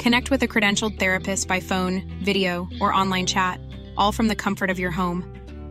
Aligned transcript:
Connect 0.00 0.30
with 0.30 0.42
a 0.42 0.48
credentialed 0.48 0.98
therapist 0.98 1.46
by 1.46 1.60
phone, 1.60 2.02
video, 2.24 2.66
or 2.80 2.92
online 2.92 3.26
chat, 3.26 3.60
all 3.98 4.12
from 4.12 4.28
the 4.28 4.34
comfort 4.34 4.70
of 4.70 4.78
your 4.78 4.90
home. 4.90 5.22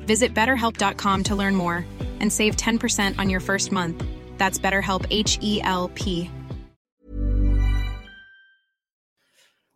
Visit 0.05 0.35
betterhelp.com 0.35 1.23
to 1.23 1.35
learn 1.35 1.55
more 1.55 1.83
and 2.19 2.31
save 2.31 2.55
10% 2.55 3.17
on 3.17 3.29
your 3.31 3.39
first 3.39 3.71
month. 3.71 4.03
That's 4.37 4.59
BetterHelp 4.59 5.07
H 5.09 5.39
E 5.41 5.61
L 5.63 5.89
P. 5.95 6.29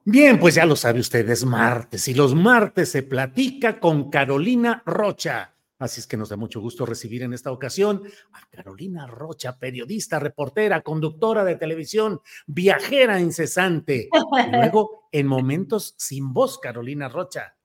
Bien, 0.05 0.37
pues 0.37 0.55
ya 0.55 0.65
lo 0.65 0.75
sabe 0.75 0.99
usted, 0.99 1.29
es 1.29 1.45
martes 1.45 2.07
y 2.09 2.13
los 2.13 2.35
martes 2.35 2.91
se 2.91 3.03
platica 3.03 3.79
con 3.79 4.11
Carolina 4.11 4.83
Rocha. 4.85 5.52
Así 5.83 5.99
es 5.99 6.07
que 6.07 6.15
nos 6.15 6.29
da 6.29 6.37
mucho 6.37 6.61
gusto 6.61 6.85
recibir 6.85 7.23
en 7.23 7.33
esta 7.33 7.51
ocasión 7.51 8.03
a 8.31 8.47
Carolina 8.49 9.05
Rocha, 9.05 9.59
periodista, 9.59 10.17
reportera, 10.17 10.81
conductora 10.81 11.43
de 11.43 11.55
televisión, 11.57 12.21
viajera 12.47 13.19
incesante. 13.19 14.07
Y 14.09 14.11
luego, 14.55 15.09
en 15.11 15.27
momentos 15.27 15.93
sin 15.97 16.31
voz, 16.31 16.57
Carolina 16.59 17.09
Rocha. 17.09 17.57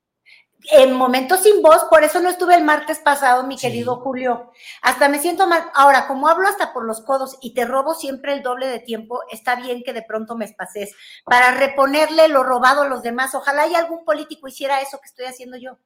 En 0.72 0.94
momentos 0.94 1.44
sin 1.44 1.62
voz, 1.62 1.84
por 1.88 2.02
eso 2.02 2.19
no 2.19 2.28
estuve 2.28 2.56
el 2.56 2.64
martes 2.64 2.98
pasado, 2.98 3.47
mi 3.47 3.56
Sí. 3.56 3.69
querido 3.69 4.00
Julio. 4.00 4.50
Hasta 4.82 5.08
me 5.08 5.20
siento 5.20 5.47
mal. 5.47 5.70
Ahora, 5.72 6.08
como 6.08 6.27
hablo 6.27 6.48
hasta 6.48 6.72
por 6.72 6.84
los 6.84 7.00
codos 7.03 7.38
y 7.41 7.55
te 7.55 7.64
robo 7.64 7.94
siempre 7.94 8.32
el 8.32 8.42
doble 8.42 8.66
de 8.66 8.80
tiempo, 8.80 9.20
está 9.30 9.55
bien 9.55 9.84
que 9.84 9.92
de 9.92 10.03
pronto 10.03 10.36
me 10.36 10.44
espaces 10.44 10.92
para 11.25 11.53
reponerle 11.53 12.27
lo 12.27 12.42
robado 12.42 12.82
a 12.82 12.88
los 12.88 13.03
demás. 13.05 13.36
Ojalá 13.36 13.69
y 13.69 13.77
algún 13.77 14.05
político 14.05 14.48
hiciera 14.48 14.80
eso 14.80 14.98
que 14.98 15.06
estoy 15.06 15.27
haciendo 15.27 15.56
yo. 15.56 15.78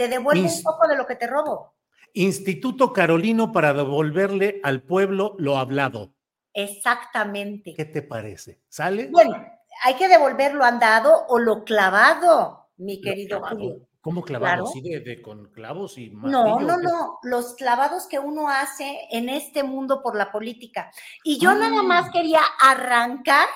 Te 0.00 0.08
devuelvo 0.08 0.42
Mis- 0.44 0.56
un 0.56 0.62
poco 0.62 0.88
de 0.88 0.96
lo 0.96 1.06
que 1.06 1.14
te 1.14 1.26
robo. 1.26 1.74
Instituto 2.14 2.90
Carolino 2.90 3.52
para 3.52 3.74
devolverle 3.74 4.58
al 4.64 4.80
pueblo 4.82 5.34
lo 5.36 5.58
hablado. 5.58 6.14
Exactamente. 6.54 7.74
¿Qué 7.76 7.84
te 7.84 8.00
parece? 8.00 8.62
¿Sale? 8.66 9.08
Bueno, 9.10 9.36
hay 9.84 9.94
que 9.96 10.08
devolver 10.08 10.54
lo 10.54 10.64
andado 10.64 11.26
o 11.28 11.38
lo 11.38 11.64
clavado, 11.64 12.68
mi 12.78 13.02
querido 13.02 13.40
clavado. 13.40 13.58
Julio. 13.58 13.86
¿Cómo 14.00 14.22
clavado? 14.22 14.64
Claro. 14.64 14.66
¿Sí 14.68 14.80
de, 14.80 15.00
de 15.00 15.20
con 15.20 15.50
clavos 15.52 15.98
y 15.98 16.08
No, 16.08 16.44
martillo 16.44 16.60
no, 16.66 16.74
o 16.74 16.78
qué? 16.78 16.82
no, 16.84 17.18
los 17.22 17.52
clavados 17.56 18.06
que 18.06 18.18
uno 18.18 18.48
hace 18.48 19.00
en 19.10 19.28
este 19.28 19.62
mundo 19.62 20.02
por 20.02 20.16
la 20.16 20.32
política. 20.32 20.90
Y 21.22 21.38
yo 21.38 21.50
Ah. 21.50 21.56
nada 21.56 21.82
más 21.82 22.10
quería 22.10 22.40
arrancar 22.62 23.46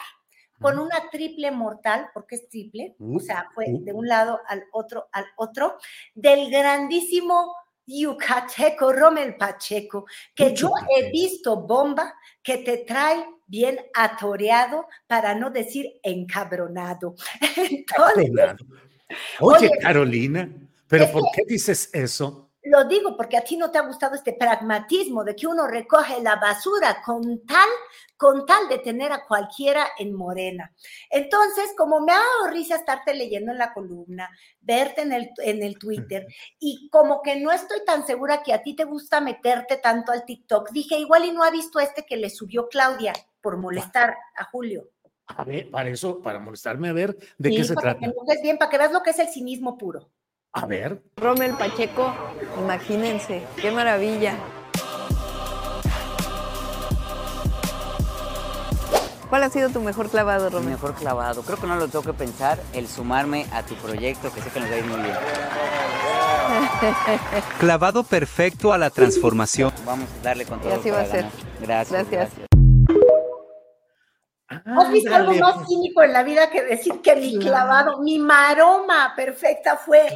con 0.60 0.78
una 0.78 1.10
triple 1.10 1.50
mortal, 1.50 2.09
porque 2.15 2.37
es 2.37 2.48
triple, 2.48 2.94
Uh, 2.98 3.16
o 3.16 3.20
sea, 3.20 3.48
fue 3.54 3.66
uh. 3.69 3.84
de 3.84 3.92
un 3.92 4.06
lado 4.06 4.41
al 4.48 4.65
otro, 4.72 5.09
al 5.12 5.26
otro, 5.37 5.76
del 6.15 6.50
grandísimo 6.50 7.54
yucateco 7.87 8.92
Rommel 8.92 9.37
Pacheco, 9.37 10.06
que 10.34 10.54
yo 10.54 10.70
he 10.97 11.10
visto 11.10 11.56
bomba 11.66 12.15
que 12.42 12.59
te 12.59 12.78
trae 12.78 13.25
bien 13.47 13.78
atoreado, 13.94 14.87
para 15.06 15.34
no 15.34 15.50
decir 15.50 16.00
encabronado. 16.03 17.15
Entonces. 17.56 18.31
Oye, 19.41 19.71
Carolina, 19.81 20.48
¿pero 20.88 21.10
por 21.12 21.25
qué 21.34 21.42
dices 21.47 21.91
eso? 21.92 22.53
Lo 22.64 22.84
digo 22.84 23.14
porque 23.14 23.36
a 23.36 23.44
ti 23.44 23.58
no 23.58 23.70
te 23.70 23.76
ha 23.76 23.82
gustado 23.86 24.14
este 24.14 24.32
pragmatismo 24.32 25.22
de 25.22 25.36
que 25.36 25.47
uno 25.47 25.66
recoge 25.66 26.22
la 26.22 26.36
basura 26.36 27.02
con 27.04 27.44
tal, 27.44 27.69
con 28.16 28.47
tal 28.47 28.69
de 28.69 28.78
tener 28.78 29.12
a 29.12 29.26
cualquiera 29.26 29.88
en 29.98 30.14
morena. 30.14 30.72
Entonces, 31.10 31.74
como 31.76 32.00
me 32.00 32.12
ha 32.12 32.16
dado 32.16 32.50
risa 32.50 32.76
estarte 32.76 33.12
leyendo 33.12 33.53
en 33.53 33.58
la 33.58 33.74
columna, 33.74 34.30
verte 34.62 35.03
en 35.03 35.12
el, 35.12 35.30
en 35.38 35.62
el 35.62 35.78
Twitter, 35.78 36.26
y 36.58 36.88
como 36.88 37.20
que 37.20 37.38
no 37.38 37.53
estoy 37.53 37.84
tan 37.84 38.06
segura 38.06 38.42
que 38.42 38.54
a 38.54 38.62
ti 38.62 38.74
te 38.74 38.84
gusta 38.84 39.20
meterte 39.20 39.76
tanto 39.76 40.12
al 40.12 40.24
TikTok, 40.24 40.70
dije, 40.70 40.97
igual 40.97 41.26
y 41.26 41.32
no 41.32 41.44
ha 41.44 41.50
visto 41.50 41.80
este 41.80 42.06
que 42.06 42.16
le 42.16 42.30
subió 42.30 42.69
Claudia 42.69 43.12
por 43.42 43.58
molestar 43.58 44.16
a 44.36 44.44
Julio. 44.44 44.88
A 45.26 45.44
ver, 45.44 45.70
para 45.70 45.91
eso, 45.91 46.20
para 46.22 46.38
molestarme 46.38 46.88
a 46.88 46.92
ver 46.94 47.16
de 47.38 47.50
Sí, 47.50 47.56
qué 47.56 47.64
se 47.64 47.74
para 47.74 47.94
que 47.94 48.00
trata. 48.00 48.12
enojes 48.12 48.42
bien, 48.42 48.56
para 48.56 48.70
que 48.70 48.78
veas 48.78 48.92
lo 48.92 49.03
que 49.03 49.10
es 49.10 49.19
el 49.19 49.28
cinismo 49.28 49.76
puro. 49.76 50.10
A 50.56 50.66
ver, 50.66 51.03
Rommel 51.16 51.54
Pacheco, 51.56 52.15
imagínense, 52.60 53.44
qué 53.60 53.72
maravilla. 53.72 54.37
¿Cuál 59.28 59.42
ha 59.42 59.50
sido 59.50 59.69
tu 59.70 59.81
mejor 59.81 60.09
clavado, 60.10 60.44
Mi 60.44 60.50
Rommel? 60.54 60.70
mejor 60.70 60.94
clavado. 60.94 61.42
Creo 61.42 61.59
que 61.59 61.66
no 61.66 61.75
lo 61.75 61.88
tengo 61.88 62.04
que 62.04 62.12
pensar, 62.12 62.60
el 62.72 62.87
sumarme 62.87 63.47
a 63.53 63.65
tu 63.65 63.75
proyecto, 63.75 64.32
que 64.32 64.41
sé 64.41 64.50
que 64.50 64.60
nos 64.60 64.70
va 64.70 64.75
a 64.75 64.78
ir 64.78 64.84
muy 64.84 65.00
bien. 65.00 65.16
Clavado 67.59 68.04
perfecto 68.04 68.72
a 68.72 68.78
la 68.78 68.91
transformación. 68.91 69.72
Vamos 69.84 70.09
a 70.21 70.22
darle 70.22 70.44
con 70.44 70.60
Y 70.60 70.62
todo 70.62 70.75
así 70.75 70.91
va 70.91 71.00
a 71.00 71.06
ser. 71.06 71.16
ganar. 71.22 71.32
Gracias. 71.60 72.10
Gracias. 72.10 72.31
¿Has 74.66 74.92
visto 74.92 75.12
algo 75.15 75.34
más 75.34 75.66
cínico 75.66 76.03
en 76.03 76.12
la 76.12 76.22
vida 76.22 76.48
que 76.50 76.62
decir 76.62 77.00
que 77.03 77.16
mi 77.16 77.38
clavado, 77.41 78.00
mi 78.03 78.19
maroma 78.21 79.15
perfecta 79.16 79.76
fue? 79.76 80.06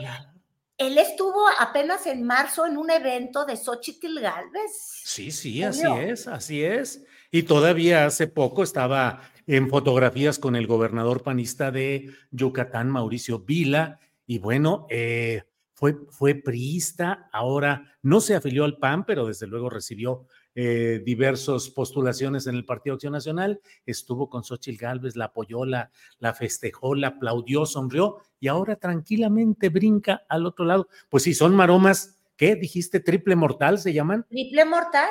Él 0.78 0.96
estuvo 0.96 1.44
apenas 1.58 2.06
en 2.06 2.22
marzo 2.22 2.64
en 2.64 2.76
un 2.76 2.88
evento 2.90 3.44
de 3.44 3.56
Xochitl 3.56 4.20
Galvez. 4.20 4.70
Sí, 5.04 5.32
sí, 5.32 5.62
así 5.64 5.82
es, 6.00 6.28
así 6.28 6.62
es. 6.62 7.04
Y 7.32 7.42
todavía 7.42 8.06
hace 8.06 8.28
poco 8.28 8.62
estaba 8.62 9.22
en 9.48 9.68
fotografías 9.68 10.38
con 10.38 10.54
el 10.54 10.68
gobernador 10.68 11.24
panista 11.24 11.72
de 11.72 12.14
Yucatán, 12.30 12.90
Mauricio 12.90 13.40
Vila, 13.40 13.98
y 14.24 14.38
bueno, 14.38 14.86
eh, 14.88 15.42
fue, 15.72 15.96
fue 16.10 16.34
priista, 16.36 17.28
ahora 17.32 17.96
no 18.02 18.20
se 18.20 18.36
afilió 18.36 18.64
al 18.64 18.78
PAN, 18.78 19.04
pero 19.04 19.26
desde 19.26 19.46
luego 19.46 19.70
recibió 19.70 20.26
eh, 20.60 21.00
diversas 21.04 21.68
postulaciones 21.68 22.48
en 22.48 22.56
el 22.56 22.64
Partido 22.64 22.94
Acción 22.94 23.12
Nacional, 23.12 23.60
estuvo 23.86 24.28
con 24.28 24.42
Xochitl 24.42 24.76
Galvez, 24.76 25.14
la 25.14 25.26
apoyó, 25.26 25.64
la, 25.64 25.92
la 26.18 26.34
festejó, 26.34 26.96
la 26.96 27.08
aplaudió, 27.08 27.64
sonrió, 27.64 28.16
y 28.40 28.48
ahora 28.48 28.74
tranquilamente 28.74 29.68
brinca 29.68 30.24
al 30.28 30.46
otro 30.46 30.64
lado. 30.64 30.88
Pues 31.10 31.22
sí, 31.22 31.32
son 31.32 31.54
maromas, 31.54 32.18
¿qué? 32.36 32.56
¿Dijiste 32.56 32.98
triple 32.98 33.36
mortal 33.36 33.78
se 33.78 33.92
llaman? 33.92 34.26
Triple 34.28 34.64
mortal. 34.64 35.08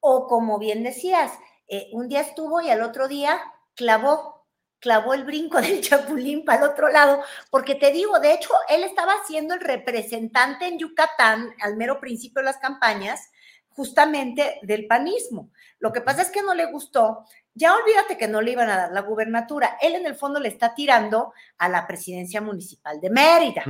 O 0.00 0.26
como 0.26 0.58
bien 0.58 0.82
decías, 0.82 1.32
eh, 1.68 1.88
un 1.92 2.10
día 2.10 2.20
estuvo 2.20 2.60
y 2.60 2.68
al 2.68 2.82
otro 2.82 3.08
día 3.08 3.40
clavó, 3.74 4.46
clavó 4.78 5.14
el 5.14 5.24
brinco 5.24 5.58
del 5.62 5.80
chapulín 5.80 6.44
para 6.44 6.66
el 6.66 6.70
otro 6.72 6.90
lado, 6.90 7.22
porque 7.50 7.76
te 7.76 7.92
digo, 7.92 8.20
de 8.20 8.34
hecho, 8.34 8.50
él 8.68 8.84
estaba 8.84 9.14
siendo 9.26 9.54
el 9.54 9.60
representante 9.60 10.66
en 10.66 10.78
Yucatán 10.78 11.54
al 11.62 11.78
mero 11.78 11.98
principio 11.98 12.42
de 12.42 12.44
las 12.44 12.58
campañas, 12.58 13.30
justamente 13.76 14.58
del 14.62 14.86
panismo. 14.86 15.50
Lo 15.78 15.92
que 15.92 16.00
pasa 16.00 16.22
es 16.22 16.30
que 16.30 16.42
no 16.42 16.54
le 16.54 16.64
gustó. 16.72 17.24
Ya 17.54 17.74
olvídate 17.74 18.16
que 18.16 18.26
no 18.26 18.40
le 18.40 18.52
iban 18.52 18.68
a 18.70 18.76
dar 18.76 18.92
la 18.92 19.02
gubernatura. 19.02 19.76
Él 19.80 19.94
en 19.94 20.06
el 20.06 20.14
fondo 20.14 20.40
le 20.40 20.48
está 20.48 20.74
tirando 20.74 21.32
a 21.58 21.68
la 21.68 21.86
presidencia 21.86 22.40
municipal 22.40 23.00
de 23.00 23.10
Mérida. 23.10 23.62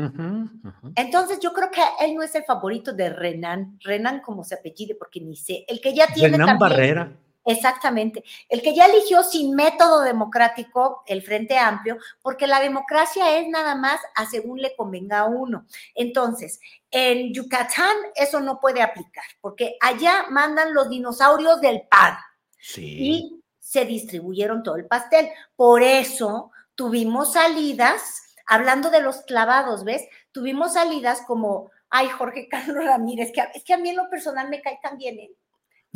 Entonces 0.94 1.40
yo 1.40 1.52
creo 1.52 1.70
que 1.70 1.82
él 2.00 2.14
no 2.14 2.22
es 2.22 2.34
el 2.36 2.44
favorito 2.44 2.92
de 2.92 3.10
Renan, 3.10 3.78
Renan 3.82 4.20
como 4.20 4.44
se 4.44 4.54
apellide, 4.54 4.94
porque 4.94 5.20
ni 5.20 5.36
sé, 5.36 5.64
el 5.68 5.80
que 5.80 5.94
ya 5.94 6.06
tiene 6.06 6.36
Renan 6.36 6.58
también, 6.58 6.58
Barrera. 6.58 7.12
Exactamente, 7.46 8.22
el 8.48 8.60
que 8.60 8.74
ya 8.74 8.86
eligió 8.86 9.22
sin 9.22 9.54
método 9.54 10.02
democrático 10.02 11.02
el 11.06 11.22
Frente 11.22 11.56
Amplio, 11.56 11.96
porque 12.20 12.46
la 12.46 12.60
democracia 12.60 13.38
es 13.38 13.48
nada 13.48 13.74
más 13.76 14.00
a 14.14 14.26
según 14.26 14.60
le 14.60 14.74
convenga 14.76 15.20
a 15.20 15.24
uno. 15.26 15.66
Entonces, 15.94 16.60
en 16.90 17.32
Yucatán 17.32 17.96
eso 18.14 18.40
no 18.40 18.60
puede 18.60 18.82
aplicar, 18.82 19.24
porque 19.40 19.76
allá 19.80 20.26
mandan 20.28 20.74
los 20.74 20.90
dinosaurios 20.90 21.60
del 21.60 21.82
PAN 21.88 22.16
Sí. 22.58 22.82
y 22.98 23.42
se 23.60 23.84
distribuyeron 23.84 24.62
todo 24.62 24.76
el 24.76 24.86
pastel. 24.86 25.28
Por 25.54 25.82
eso 25.82 26.50
tuvimos 26.74 27.32
salidas 27.34 28.34
hablando 28.46 28.90
de 28.90 29.00
los 29.00 29.22
clavados, 29.22 29.84
¿ves? 29.84 30.06
Tuvimos 30.32 30.74
salidas 30.74 31.22
como, 31.26 31.70
ay, 31.90 32.08
Jorge 32.08 32.48
Carlos 32.48 32.84
Ramírez, 32.84 33.32
que 33.32 33.42
es 33.54 33.64
que 33.64 33.74
a 33.74 33.78
mí 33.78 33.90
en 33.90 33.96
lo 33.96 34.08
personal 34.10 34.48
me 34.48 34.60
cae 34.62 34.78
tan 34.82 34.98
bien, 34.98 35.18
¿eh? 35.18 35.30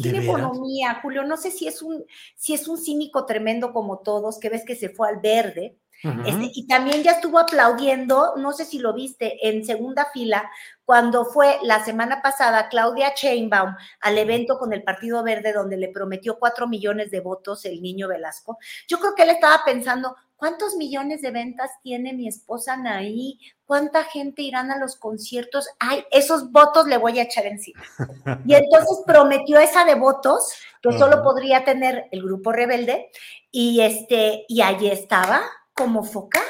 Tiene 0.02 0.24
economía, 0.24 1.00
Julio, 1.02 1.24
no 1.24 1.36
sé 1.36 1.50
si 1.50 1.66
es 1.66 1.82
un, 1.82 2.04
si 2.34 2.54
es 2.54 2.68
un 2.68 2.78
cínico 2.78 3.26
tremendo 3.26 3.72
como 3.72 3.98
todos, 3.98 4.38
que 4.38 4.48
ves 4.48 4.64
que 4.64 4.76
se 4.76 4.88
fue 4.90 5.08
al 5.08 5.20
verde, 5.20 5.76
este, 6.02 6.50
y 6.54 6.66
también 6.66 7.02
ya 7.02 7.12
estuvo 7.12 7.38
aplaudiendo, 7.38 8.34
no 8.36 8.52
sé 8.52 8.64
si 8.64 8.78
lo 8.78 8.94
viste, 8.94 9.46
en 9.46 9.66
segunda 9.66 10.06
fila, 10.14 10.50
cuando 10.86 11.26
fue 11.26 11.58
la 11.62 11.84
semana 11.84 12.22
pasada 12.22 12.70
Claudia 12.70 13.12
Chainbaum 13.12 13.76
al 14.00 14.18
evento 14.18 14.58
con 14.58 14.72
el 14.72 14.82
Partido 14.82 15.22
Verde, 15.22 15.52
donde 15.52 15.76
le 15.76 15.88
prometió 15.88 16.38
cuatro 16.38 16.66
millones 16.68 17.10
de 17.10 17.20
votos 17.20 17.66
el 17.66 17.82
niño 17.82 18.08
Velasco. 18.08 18.56
Yo 18.88 18.98
creo 18.98 19.14
que 19.14 19.24
él 19.24 19.30
estaba 19.30 19.60
pensando, 19.64 20.16
¿cuántos 20.40 20.74
millones 20.74 21.20
de 21.20 21.30
ventas 21.30 21.70
tiene 21.82 22.14
mi 22.14 22.26
esposa 22.26 22.76
Naí? 22.76 23.38
¿Cuánta 23.66 24.02
gente 24.04 24.42
irán 24.42 24.70
a 24.72 24.78
los 24.78 24.96
conciertos? 24.96 25.68
Ay, 25.78 26.02
esos 26.10 26.50
votos 26.50 26.88
le 26.88 26.96
voy 26.96 27.20
a 27.20 27.22
echar 27.22 27.46
encima. 27.46 27.80
Y 28.46 28.54
entonces 28.54 29.02
prometió 29.06 29.60
esa 29.60 29.84
de 29.84 29.94
votos 29.94 30.52
que 30.82 30.98
solo 30.98 31.22
podría 31.22 31.64
tener 31.64 32.06
el 32.10 32.22
grupo 32.22 32.52
rebelde 32.52 33.10
y 33.52 33.82
este 33.82 34.46
y 34.48 34.62
allí 34.62 34.88
estaba 34.88 35.42
como 35.74 36.02
Foca, 36.02 36.40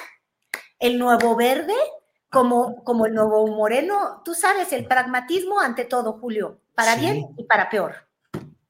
el 0.79 0.99
nuevo 0.99 1.37
verde, 1.37 1.75
como, 2.31 2.83
como 2.85 3.07
el 3.07 3.15
nuevo 3.15 3.47
moreno. 3.49 4.23
Tú 4.25 4.35
sabes, 4.35 4.73
el 4.73 4.87
pragmatismo 4.87 5.61
ante 5.61 5.85
todo, 5.85 6.15
Julio, 6.15 6.61
para 6.75 6.97
bien 6.97 7.27
y 7.37 7.45
para 7.45 7.69
peor. 7.69 7.95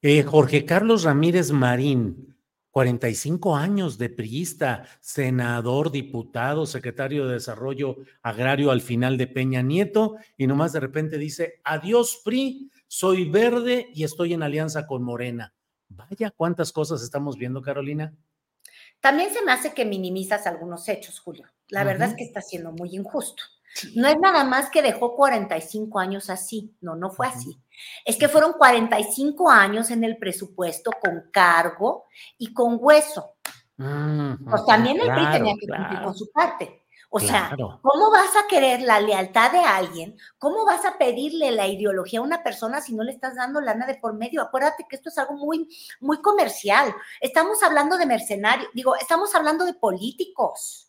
Eh, 0.01 0.23
Jorge 0.23 0.65
Carlos 0.65 1.03
Ramírez 1.03 1.51
Marín, 1.51 2.30
45 2.71 3.55
años 3.55 3.97
de 3.97 4.09
priista, 4.09 4.85
senador, 4.99 5.91
diputado, 5.91 6.65
secretario 6.65 7.27
de 7.27 7.33
Desarrollo 7.33 7.97
Agrario 8.21 8.71
al 8.71 8.81
final 8.81 9.17
de 9.17 9.27
Peña 9.27 9.61
Nieto, 9.61 10.15
y 10.37 10.47
nomás 10.47 10.73
de 10.73 10.79
repente 10.79 11.17
dice, 11.17 11.61
adiós 11.63 12.21
PRI, 12.23 12.71
soy 12.87 13.29
verde 13.29 13.89
y 13.93 14.03
estoy 14.03 14.33
en 14.33 14.43
alianza 14.43 14.87
con 14.87 15.03
Morena. 15.03 15.53
Vaya 15.89 16.31
cuántas 16.31 16.71
cosas 16.71 17.03
estamos 17.03 17.37
viendo, 17.37 17.61
Carolina. 17.61 18.13
También 19.01 19.33
se 19.33 19.43
me 19.43 19.51
hace 19.51 19.73
que 19.73 19.83
minimizas 19.83 20.47
algunos 20.47 20.87
hechos, 20.87 21.19
Julio. 21.19 21.47
La 21.69 21.83
verdad 21.83 22.09
es 22.09 22.15
que 22.15 22.23
está 22.23 22.41
siendo 22.41 22.71
muy 22.71 22.95
injusto. 22.95 23.43
No 23.95 24.07
es 24.07 24.19
nada 24.19 24.43
más 24.43 24.69
que 24.69 24.81
dejó 24.81 25.15
45 25.15 25.99
años 25.99 26.29
así, 26.29 26.75
no, 26.81 26.95
no 26.95 27.09
fue 27.09 27.27
así. 27.27 27.59
Es 28.05 28.17
que 28.17 28.27
fueron 28.27 28.53
45 28.53 29.49
años 29.49 29.91
en 29.91 30.03
el 30.03 30.17
presupuesto 30.17 30.91
con 31.01 31.29
cargo 31.31 32.05
y 32.37 32.53
con 32.53 32.77
hueso. 32.79 33.35
pues 33.77 34.65
también 34.65 34.99
el 34.99 35.11
PRI 35.11 35.31
tenía 35.31 35.55
que 35.59 35.67
cumplir 35.67 36.01
con 36.01 36.15
su 36.15 36.31
parte. 36.31 36.81
O 37.13 37.19
sea, 37.19 37.53
¿cómo 37.57 38.09
vas 38.09 38.37
a 38.37 38.47
querer 38.47 38.81
la 38.81 39.01
lealtad 39.01 39.51
de 39.51 39.59
alguien? 39.59 40.15
¿Cómo 40.39 40.65
vas 40.65 40.85
a 40.85 40.97
pedirle 40.97 41.51
la 41.51 41.67
ideología 41.67 42.19
a 42.19 42.23
una 42.23 42.41
persona 42.41 42.79
si 42.79 42.95
no 42.95 43.03
le 43.03 43.11
estás 43.11 43.35
dando 43.35 43.59
lana 43.59 43.85
de 43.85 43.95
por 43.95 44.13
medio? 44.13 44.41
Acuérdate 44.41 44.85
que 44.89 44.95
esto 44.95 45.09
es 45.09 45.17
algo 45.17 45.33
muy, 45.33 45.67
muy 45.99 46.21
comercial. 46.21 46.95
Estamos 47.19 47.61
hablando 47.63 47.97
de 47.97 48.05
mercenarios, 48.05 48.69
digo, 48.73 48.95
estamos 48.95 49.35
hablando 49.35 49.65
de 49.65 49.73
políticos. 49.73 50.87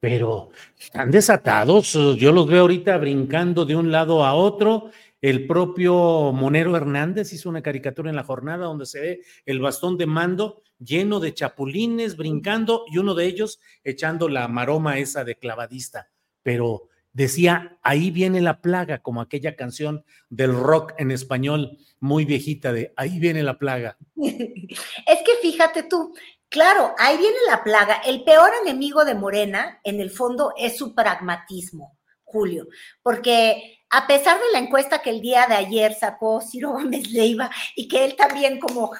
Pero 0.00 0.50
están 0.78 1.10
desatados. 1.10 1.92
Yo 1.92 2.32
los 2.32 2.46
veo 2.46 2.62
ahorita 2.62 2.98
brincando 2.98 3.64
de 3.64 3.76
un 3.76 3.90
lado 3.90 4.24
a 4.24 4.34
otro 4.34 4.90
el 5.22 5.46
propio 5.46 6.32
Monero 6.32 6.76
Hernández 6.76 7.32
hizo 7.32 7.48
una 7.48 7.62
caricatura 7.62 8.10
en 8.10 8.16
la 8.16 8.22
jornada 8.22 8.66
donde 8.66 8.86
se 8.86 9.00
ve 9.00 9.20
el 9.46 9.60
bastón 9.60 9.96
de 9.96 10.06
mando 10.06 10.62
lleno 10.78 11.20
de 11.20 11.34
chapulines 11.34 12.16
brincando 12.16 12.84
y 12.86 12.98
uno 12.98 13.14
de 13.14 13.24
ellos 13.24 13.58
echando 13.82 14.28
la 14.28 14.46
maroma 14.46 14.98
esa 14.98 15.24
de 15.24 15.36
clavadista. 15.36 16.10
Pero 16.42 16.90
decía, 17.12 17.78
ahí 17.82 18.10
viene 18.10 18.42
la 18.42 18.60
plaga, 18.60 18.98
como 18.98 19.22
aquella 19.22 19.56
canción 19.56 20.04
del 20.28 20.54
rock 20.54 20.92
en 20.98 21.10
español 21.10 21.78
muy 21.98 22.26
viejita 22.26 22.72
de 22.72 22.92
ahí 22.96 23.18
viene 23.18 23.42
la 23.42 23.58
plaga. 23.58 23.96
Es 24.16 25.22
que 25.24 25.32
fíjate 25.40 25.84
tú, 25.84 26.14
claro, 26.48 26.94
ahí 26.98 27.16
viene 27.16 27.36
la 27.48 27.62
plaga. 27.62 28.02
El 28.04 28.24
peor 28.24 28.50
enemigo 28.62 29.04
de 29.04 29.14
Morena, 29.14 29.80
en 29.84 30.00
el 30.00 30.10
fondo, 30.10 30.52
es 30.56 30.76
su 30.76 30.94
pragmatismo, 30.94 31.96
Julio, 32.24 32.66
porque 33.02 33.76
a 33.90 34.06
pesar 34.06 34.38
de 34.38 34.52
la 34.52 34.58
encuesta 34.58 35.00
que 35.00 35.10
el 35.10 35.20
día 35.20 35.46
de 35.46 35.54
ayer 35.54 35.94
sacó 35.94 36.40
Ciro 36.40 36.72
Gómez 36.72 37.10
Leiva 37.12 37.50
y 37.76 37.86
que 37.86 38.04
él 38.04 38.16
también 38.16 38.58
como, 38.58 38.90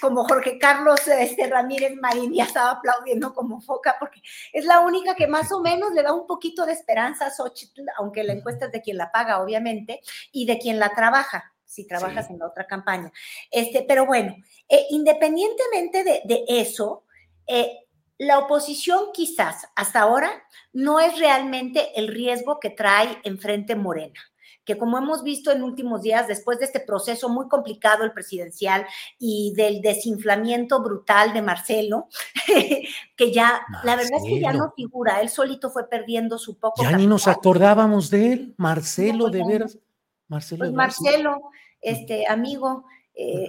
como 0.00 0.24
Jorge 0.24 0.58
Carlos 0.58 1.00
este, 1.08 1.48
Ramírez 1.48 1.94
Marín 2.00 2.32
ya 2.32 2.44
estaba 2.44 2.70
aplaudiendo 2.70 3.34
como 3.34 3.60
foca 3.60 3.96
porque 3.98 4.22
es 4.52 4.64
la 4.64 4.80
única 4.80 5.14
que 5.14 5.26
más 5.26 5.50
o 5.52 5.60
menos 5.60 5.92
le 5.92 6.02
da 6.02 6.12
un 6.12 6.26
poquito 6.26 6.64
de 6.64 6.72
esperanza 6.72 7.26
a 7.26 7.30
Xochitl, 7.30 7.82
aunque 7.98 8.22
la 8.22 8.34
encuesta 8.34 8.66
es 8.66 8.72
de 8.72 8.82
quien 8.82 8.98
la 8.98 9.10
paga 9.10 9.42
obviamente 9.42 10.00
y 10.30 10.46
de 10.46 10.58
quien 10.58 10.78
la 10.78 10.94
trabaja 10.94 11.55
si 11.66 11.86
trabajas 11.86 12.30
en 12.30 12.38
la 12.38 12.46
otra 12.46 12.66
campaña. 12.66 13.12
Este, 13.50 13.84
pero 13.86 14.06
bueno, 14.06 14.34
eh, 14.68 14.86
independientemente 14.90 16.04
de, 16.04 16.22
de 16.24 16.44
eso, 16.48 17.04
eh, 17.46 17.80
la 18.18 18.38
oposición 18.38 19.12
quizás 19.12 19.66
hasta 19.74 20.00
ahora 20.00 20.30
no 20.72 21.00
es 21.00 21.18
realmente 21.18 21.98
el 21.98 22.08
riesgo 22.08 22.60
que 22.60 22.70
trae 22.70 23.18
enfrente 23.24 23.74
Morena 23.74 24.20
que 24.66 24.76
como 24.76 24.98
hemos 24.98 25.22
visto 25.22 25.52
en 25.52 25.62
últimos 25.62 26.02
días, 26.02 26.26
después 26.26 26.58
de 26.58 26.64
este 26.66 26.80
proceso 26.80 27.28
muy 27.28 27.48
complicado, 27.48 28.02
el 28.02 28.12
presidencial, 28.12 28.84
y 29.16 29.54
del 29.56 29.80
desinflamiento 29.80 30.82
brutal 30.82 31.32
de 31.32 31.40
Marcelo, 31.40 32.08
que 33.16 33.32
ya, 33.32 33.62
la 33.84 33.94
verdad 33.94 34.18
es 34.18 34.24
que 34.24 34.40
ya 34.40 34.52
no 34.52 34.72
figura, 34.74 35.20
él 35.20 35.28
solito 35.28 35.70
fue 35.70 35.88
perdiendo 35.88 36.36
su 36.36 36.58
poco. 36.58 36.82
Ya 36.82 36.96
ni 36.96 37.06
nos 37.06 37.28
acordábamos 37.28 38.10
de 38.10 38.32
él, 38.32 38.54
Marcelo, 38.58 39.28
de 39.28 39.44
veras. 39.46 39.78
Marcelo, 40.28 40.64
pues 40.64 40.72
Marcelo, 40.72 41.50
este 41.80 42.26
amigo, 42.26 42.84
eh, 43.14 43.48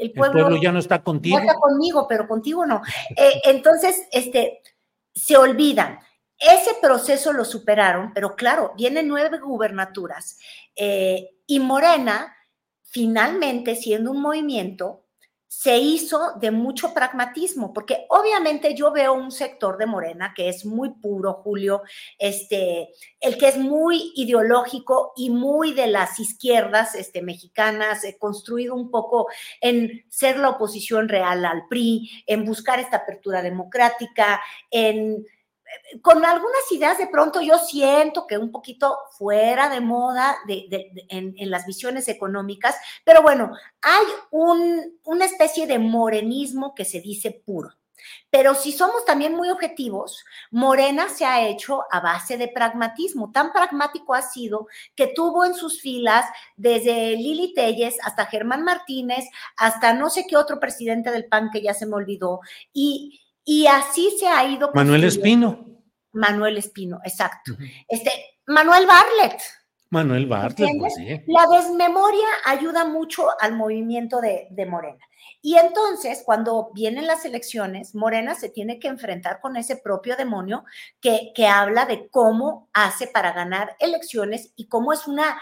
el, 0.00 0.12
pueblo, 0.12 0.56
ya 0.60 0.72
no 0.72 0.78
está 0.78 1.02
contigo. 1.02 1.36
No 1.36 1.42
está 1.42 1.58
conmigo, 1.58 2.06
pero 2.08 2.26
contigo 2.26 2.64
no. 2.66 2.80
Eh, 3.16 3.40
entonces, 3.44 4.06
este, 4.12 4.60
se 5.12 5.36
olvidan. 5.36 5.98
Ese 6.38 6.72
proceso 6.80 7.32
lo 7.32 7.44
superaron, 7.44 8.12
pero 8.12 8.34
claro, 8.34 8.72
vienen 8.76 9.08
nueve 9.08 9.38
gubernaturas 9.38 10.38
eh, 10.74 11.30
y 11.46 11.60
Morena, 11.60 12.34
finalmente, 12.82 13.76
siendo 13.76 14.10
un 14.10 14.20
movimiento, 14.20 15.03
se 15.56 15.78
hizo 15.78 16.32
de 16.40 16.50
mucho 16.50 16.92
pragmatismo, 16.92 17.72
porque 17.72 18.06
obviamente 18.08 18.74
yo 18.74 18.90
veo 18.92 19.14
un 19.14 19.30
sector 19.30 19.78
de 19.78 19.86
Morena 19.86 20.34
que 20.36 20.48
es 20.48 20.66
muy 20.66 20.90
puro, 20.90 21.32
Julio, 21.32 21.82
este, 22.18 22.90
el 23.20 23.38
que 23.38 23.48
es 23.48 23.56
muy 23.56 24.12
ideológico 24.16 25.12
y 25.16 25.30
muy 25.30 25.72
de 25.72 25.86
las 25.86 26.18
izquierdas 26.18 26.96
este, 26.96 27.22
mexicanas, 27.22 28.02
eh, 28.04 28.16
construido 28.18 28.74
un 28.74 28.90
poco 28.90 29.28
en 29.60 30.04
ser 30.08 30.38
la 30.38 30.50
oposición 30.50 31.08
real 31.08 31.44
al 31.44 31.68
PRI, 31.68 32.10
en 32.26 32.44
buscar 32.44 32.80
esta 32.80 32.98
apertura 32.98 33.40
democrática, 33.40 34.42
en 34.72 35.24
con 36.02 36.24
algunas 36.24 36.70
ideas 36.70 36.98
de 36.98 37.06
pronto 37.06 37.40
yo 37.40 37.58
siento 37.58 38.26
que 38.26 38.38
un 38.38 38.50
poquito 38.50 38.96
fuera 39.12 39.68
de 39.68 39.80
moda 39.80 40.36
en, 40.48 41.50
las 41.50 41.66
visiones 41.66 42.08
económicas, 42.08 42.76
pero 43.04 43.22
bueno, 43.22 43.52
hay 43.82 44.04
una 44.30 45.24
especie 45.24 45.66
de 45.66 45.78
morenismo 45.78 46.74
que 46.74 46.84
se 46.84 47.00
dice 47.00 47.30
puro. 47.44 47.70
Pero 48.30 48.54
si 48.54 48.72
somos 48.72 49.04
también 49.04 49.34
muy 49.34 49.50
objetivos, 49.50 50.24
Morena 50.50 51.08
se 51.08 51.24
ha 51.24 51.46
hecho 51.46 51.84
a 51.90 52.00
base 52.00 52.36
de 52.36 52.48
pragmatismo. 52.48 53.30
Tan 53.32 53.52
pragmático 53.52 54.14
ha 54.14 54.22
sido 54.22 54.66
que 54.94 55.08
tuvo 55.08 55.44
en 55.44 55.54
sus 55.54 55.80
filas 55.80 56.26
desde 56.56 57.16
Lili 57.16 57.54
Telles 57.54 57.96
hasta 58.02 58.26
Germán 58.26 58.62
Martínez, 58.62 59.24
hasta 59.56 59.92
no 59.94 60.10
sé 60.10 60.26
qué 60.28 60.36
otro 60.36 60.60
presidente 60.60 61.10
del 61.10 61.26
PAN 61.26 61.50
que 61.52 61.62
ya 61.62 61.74
se 61.74 61.86
me 61.86 61.94
olvidó. 61.94 62.40
Y, 62.72 63.20
y 63.44 63.66
así 63.66 64.16
se 64.18 64.26
ha 64.26 64.48
ido. 64.48 64.70
Manuel 64.74 65.04
Espino. 65.04 65.64
Manuel 66.12 66.56
Espino, 66.58 67.00
exacto. 67.04 67.52
Este, 67.88 68.10
Manuel 68.46 68.86
Bartlett. 68.86 69.40
Manuel 69.90 70.26
Bartlett, 70.26 70.72
pues 70.78 70.94
La 71.26 71.46
desmemoria 71.56 72.26
ayuda 72.46 72.84
mucho 72.84 73.28
al 73.40 73.54
movimiento 73.54 74.20
de, 74.20 74.66
Morena. 74.66 74.98
Y 75.40 75.56
entonces, 75.56 76.22
cuando 76.24 76.70
vienen 76.74 77.06
las 77.06 77.24
elecciones, 77.24 77.94
Morena 77.94 78.34
se 78.34 78.48
tiene 78.48 78.80
que 78.80 78.88
enfrentar 78.88 79.40
con 79.40 79.56
ese 79.56 79.76
propio 79.76 80.16
demonio 80.16 80.64
que, 81.00 81.32
que 81.34 81.46
habla 81.46 81.86
de 81.86 82.08
cómo 82.08 82.68
hace 82.72 83.06
para 83.06 83.32
ganar 83.32 83.76
elecciones 83.78 84.52
y 84.56 84.66
cómo 84.66 84.92
es 84.92 85.06
una 85.06 85.40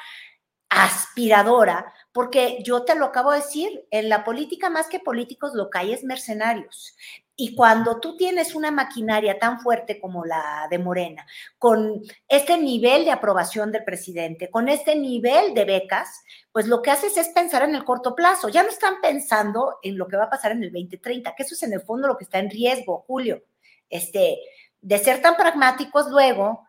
aspiradora, 0.69 1.93
porque 2.13 2.63
yo 2.65 2.85
te 2.85 2.95
lo 2.95 3.07
acabo 3.07 3.31
de 3.31 3.39
decir, 3.39 3.87
en 3.91 4.09
la 4.09 4.25
política 4.25 4.71
más 4.71 4.89
que 4.89 5.01
políticos 5.01 5.53
lo 5.55 5.69
que 5.69 5.79
hay 5.79 5.93
es 5.93 6.03
mercenarios. 6.03 6.97
Y 7.35 7.55
cuando 7.55 7.99
tú 7.99 8.17
tienes 8.17 8.55
una 8.55 8.71
maquinaria 8.71 9.39
tan 9.39 9.61
fuerte 9.61 9.99
como 9.99 10.25
la 10.25 10.67
de 10.71 10.79
Morena, 10.79 11.27
con 11.59 12.03
este 12.29 12.59
nivel 12.59 13.05
de 13.05 13.11
aprobación 13.11 13.73
del 13.73 13.85
presidente, 13.85 14.51
con 14.51 14.69
este 14.69 14.95
nivel 14.95 15.55
de 15.55 15.65
becas, 15.65 16.23
pues 16.53 16.67
lo 16.67 16.83
que 16.83 16.91
haces 16.91 17.17
es 17.17 17.29
pensar 17.31 17.62
en 17.62 17.75
el 17.75 17.85
corto 17.85 18.15
plazo. 18.15 18.49
Ya 18.49 18.62
no 18.62 18.69
están 18.69 19.01
pensando 19.01 19.79
en 19.83 19.97
lo 19.97 20.09
que 20.09 20.17
va 20.17 20.25
a 20.25 20.31
pasar 20.31 20.53
en 20.53 20.62
el 20.62 20.73
2030, 20.73 21.35
que 21.35 21.43
eso 21.43 21.55
es 21.55 21.62
en 21.62 21.73
el 21.73 21.81
fondo 21.81 22.07
lo 22.07 22.19
que 22.19 22.25
está 22.25 22.39
en 22.39 22.51
riesgo, 22.51 23.05
Julio. 23.07 23.43
Este, 23.89 24.39
de 24.83 24.99
ser 24.99 25.23
tan 25.23 25.37
pragmáticos 25.37 26.11
luego 26.11 26.67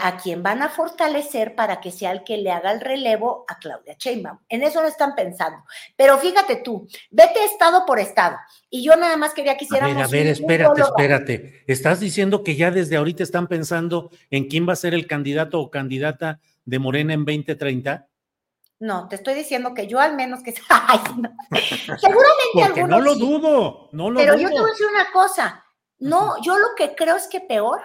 a 0.00 0.16
quién 0.16 0.42
van 0.42 0.62
a 0.62 0.68
fortalecer 0.68 1.54
para 1.54 1.80
que 1.80 1.90
sea 1.90 2.12
el 2.12 2.22
que 2.22 2.36
le 2.36 2.52
haga 2.52 2.70
el 2.70 2.80
relevo 2.80 3.44
a 3.48 3.58
Claudia 3.58 3.96
Sheinbaum. 3.98 4.38
En 4.48 4.62
eso 4.62 4.80
no 4.80 4.86
están 4.86 5.14
pensando. 5.14 5.64
Pero 5.96 6.16
fíjate 6.18 6.56
tú, 6.56 6.86
vete 7.10 7.44
estado 7.44 7.84
por 7.84 7.98
estado. 7.98 8.36
Y 8.70 8.84
yo 8.84 8.94
nada 8.96 9.16
más 9.16 9.34
quería 9.34 9.56
que 9.56 9.64
hiciéramos... 9.64 9.96
A 9.96 10.06
ver, 10.06 10.06
a 10.06 10.08
ver, 10.08 10.26
espérate, 10.28 10.80
espérate. 10.80 11.64
¿Estás 11.66 12.00
diciendo 12.00 12.44
que 12.44 12.54
ya 12.56 12.70
desde 12.70 12.96
ahorita 12.96 13.22
están 13.22 13.48
pensando 13.48 14.10
en 14.30 14.48
quién 14.48 14.68
va 14.68 14.74
a 14.74 14.76
ser 14.76 14.94
el 14.94 15.06
candidato 15.06 15.60
o 15.60 15.70
candidata 15.70 16.40
de 16.64 16.78
Morena 16.78 17.12
en 17.12 17.24
2030? 17.24 18.06
No, 18.78 19.08
te 19.08 19.16
estoy 19.16 19.34
diciendo 19.34 19.74
que 19.74 19.86
yo 19.88 19.98
al 19.98 20.14
menos 20.14 20.42
que... 20.42 20.54
Ay, 20.68 21.00
no. 21.16 21.30
Seguramente 21.98 22.28
Porque 22.52 22.84
no 22.84 23.00
lo 23.00 23.14
dudo, 23.16 23.88
no 23.92 24.10
lo 24.10 24.20
Pero 24.20 24.34
dudo. 24.34 24.42
yo 24.42 24.48
te 24.50 24.60
voy 24.60 24.70
a 24.70 24.72
decir 24.72 24.86
una 24.86 25.10
cosa. 25.12 25.64
No, 25.98 26.40
yo 26.42 26.58
lo 26.58 26.68
que 26.76 26.94
creo 26.94 27.16
es 27.16 27.26
que 27.26 27.40
peor 27.40 27.80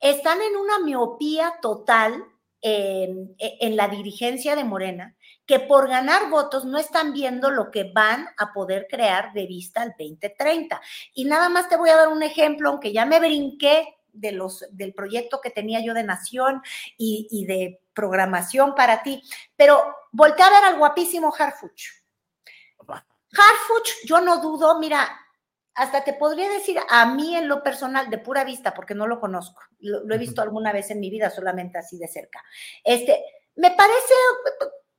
están 0.00 0.40
en 0.42 0.56
una 0.56 0.78
miopía 0.78 1.54
total 1.60 2.24
en, 2.62 3.34
en 3.38 3.76
la 3.76 3.88
dirigencia 3.88 4.56
de 4.56 4.64
Morena, 4.64 5.16
que 5.46 5.60
por 5.60 5.88
ganar 5.88 6.28
votos 6.30 6.64
no 6.64 6.78
están 6.78 7.12
viendo 7.12 7.50
lo 7.50 7.70
que 7.70 7.90
van 7.92 8.28
a 8.36 8.52
poder 8.52 8.86
crear 8.88 9.32
de 9.32 9.46
vista 9.46 9.82
al 9.82 9.94
2030. 9.98 10.80
Y 11.14 11.24
nada 11.24 11.48
más 11.48 11.68
te 11.68 11.76
voy 11.76 11.90
a 11.90 11.96
dar 11.96 12.08
un 12.08 12.22
ejemplo, 12.22 12.70
aunque 12.70 12.92
ya 12.92 13.06
me 13.06 13.18
brinqué 13.18 13.96
de 14.12 14.32
los, 14.32 14.64
del 14.70 14.92
proyecto 14.92 15.40
que 15.40 15.50
tenía 15.50 15.80
yo 15.80 15.94
de 15.94 16.02
nación 16.02 16.62
y, 16.96 17.28
y 17.30 17.46
de 17.46 17.80
programación 17.94 18.74
para 18.74 19.02
ti, 19.02 19.22
pero 19.56 19.82
volteé 20.12 20.44
a 20.44 20.50
ver 20.50 20.64
al 20.64 20.78
guapísimo 20.78 21.32
Harfuch. 21.36 22.00
Harfuch, 23.32 24.06
yo 24.06 24.20
no 24.20 24.40
dudo, 24.40 24.78
mira, 24.80 25.08
hasta 25.74 26.04
te 26.04 26.14
podría 26.14 26.48
decir 26.48 26.78
a 26.88 27.06
mí 27.06 27.36
en 27.36 27.48
lo 27.48 27.62
personal, 27.62 28.10
de 28.10 28.18
pura 28.18 28.44
vista, 28.44 28.74
porque 28.74 28.94
no 28.94 29.06
lo 29.06 29.20
conozco, 29.20 29.62
lo, 29.80 30.04
lo 30.04 30.14
he 30.14 30.18
visto 30.18 30.42
alguna 30.42 30.72
vez 30.72 30.90
en 30.90 31.00
mi 31.00 31.10
vida, 31.10 31.30
solamente 31.30 31.78
así 31.78 31.98
de 31.98 32.08
cerca. 32.08 32.42
Este, 32.84 33.22
me 33.56 33.70
parece 33.70 34.14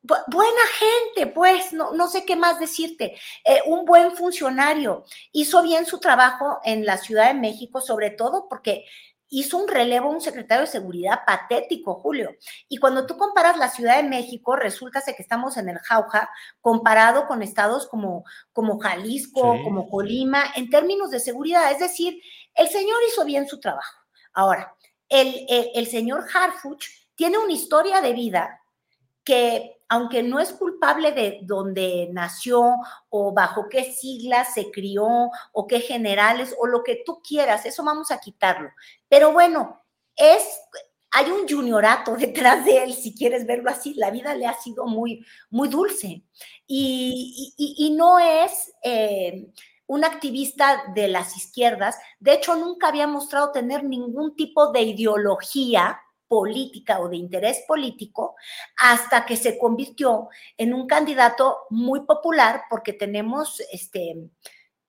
buena 0.01 0.61
gente, 0.79 1.31
pues, 1.31 1.73
no, 1.73 1.93
no 1.93 2.07
sé 2.07 2.25
qué 2.25 2.35
más 2.35 2.59
decirte, 2.59 3.15
eh, 3.45 3.61
un 3.65 3.85
buen 3.85 4.15
funcionario, 4.15 5.05
hizo 5.31 5.61
bien 5.61 5.85
su 5.85 5.99
trabajo 5.99 6.59
en 6.63 6.85
la 6.85 6.97
Ciudad 6.97 7.27
de 7.27 7.39
México, 7.39 7.81
sobre 7.81 8.09
todo 8.09 8.47
porque 8.49 8.85
hizo 9.31 9.57
un 9.57 9.67
relevo 9.67 10.09
un 10.09 10.19
secretario 10.19 10.65
de 10.65 10.71
seguridad 10.71 11.21
patético, 11.25 11.95
Julio. 11.95 12.35
Y 12.67 12.77
cuando 12.77 13.05
tú 13.05 13.17
comparas 13.17 13.57
la 13.57 13.69
Ciudad 13.69 13.95
de 13.95 14.07
México, 14.07 14.57
resulta 14.57 15.01
que 15.01 15.21
estamos 15.21 15.55
en 15.55 15.69
el 15.69 15.79
jauja 15.79 16.29
comparado 16.59 17.27
con 17.27 17.41
estados 17.41 17.87
como, 17.87 18.25
como 18.51 18.77
Jalisco, 18.77 19.55
sí. 19.55 19.63
como 19.63 19.89
Colima, 19.89 20.43
en 20.55 20.69
términos 20.69 21.11
de 21.11 21.21
seguridad. 21.21 21.71
Es 21.71 21.79
decir, 21.79 22.21
el 22.53 22.67
señor 22.67 22.97
hizo 23.07 23.23
bien 23.23 23.47
su 23.47 23.59
trabajo. 23.59 24.01
Ahora, 24.33 24.75
el, 25.07 25.45
el, 25.49 25.69
el 25.75 25.87
señor 25.87 26.25
Harfuch 26.33 26.87
tiene 27.15 27.37
una 27.37 27.53
historia 27.53 28.01
de 28.01 28.11
vida 28.11 28.61
que 29.23 29.80
aunque 29.91 30.23
no 30.23 30.39
es 30.39 30.53
culpable 30.53 31.11
de 31.11 31.39
dónde 31.41 32.07
nació 32.13 32.77
o 33.09 33.33
bajo 33.33 33.67
qué 33.67 33.91
siglas 33.91 34.53
se 34.53 34.71
crió 34.71 35.05
o 35.51 35.67
qué 35.67 35.81
generales 35.81 36.55
o 36.57 36.65
lo 36.65 36.81
que 36.81 37.03
tú 37.05 37.21
quieras, 37.21 37.65
eso 37.65 37.83
vamos 37.83 38.09
a 38.09 38.21
quitarlo. 38.21 38.69
Pero 39.09 39.33
bueno, 39.33 39.81
es, 40.15 40.43
hay 41.11 41.29
un 41.29 41.45
juniorato 41.45 42.15
detrás 42.17 42.63
de 42.63 42.85
él, 42.85 42.93
si 42.93 43.13
quieres 43.13 43.45
verlo 43.45 43.69
así, 43.69 43.93
la 43.95 44.11
vida 44.11 44.33
le 44.33 44.45
ha 44.45 44.53
sido 44.53 44.85
muy, 44.85 45.25
muy 45.49 45.67
dulce 45.67 46.23
y 46.65 47.93
no 47.97 48.17
es... 48.17 48.73
Eh, 48.83 49.51
un 49.87 50.05
activista 50.05 50.83
de 50.95 51.09
las 51.09 51.35
izquierdas, 51.35 51.97
de 52.17 52.35
hecho 52.35 52.55
nunca 52.55 52.87
había 52.87 53.07
mostrado 53.07 53.51
tener 53.51 53.83
ningún 53.83 54.37
tipo 54.37 54.71
de 54.71 54.83
ideología, 54.83 55.99
política 56.31 57.01
o 57.01 57.09
de 57.09 57.17
interés 57.17 57.65
político 57.67 58.35
hasta 58.77 59.25
que 59.25 59.35
se 59.35 59.57
convirtió 59.57 60.29
en 60.57 60.73
un 60.73 60.87
candidato 60.87 61.57
muy 61.69 62.05
popular 62.05 62.61
porque 62.69 62.93
tenemos 62.93 63.61
este 63.69 64.15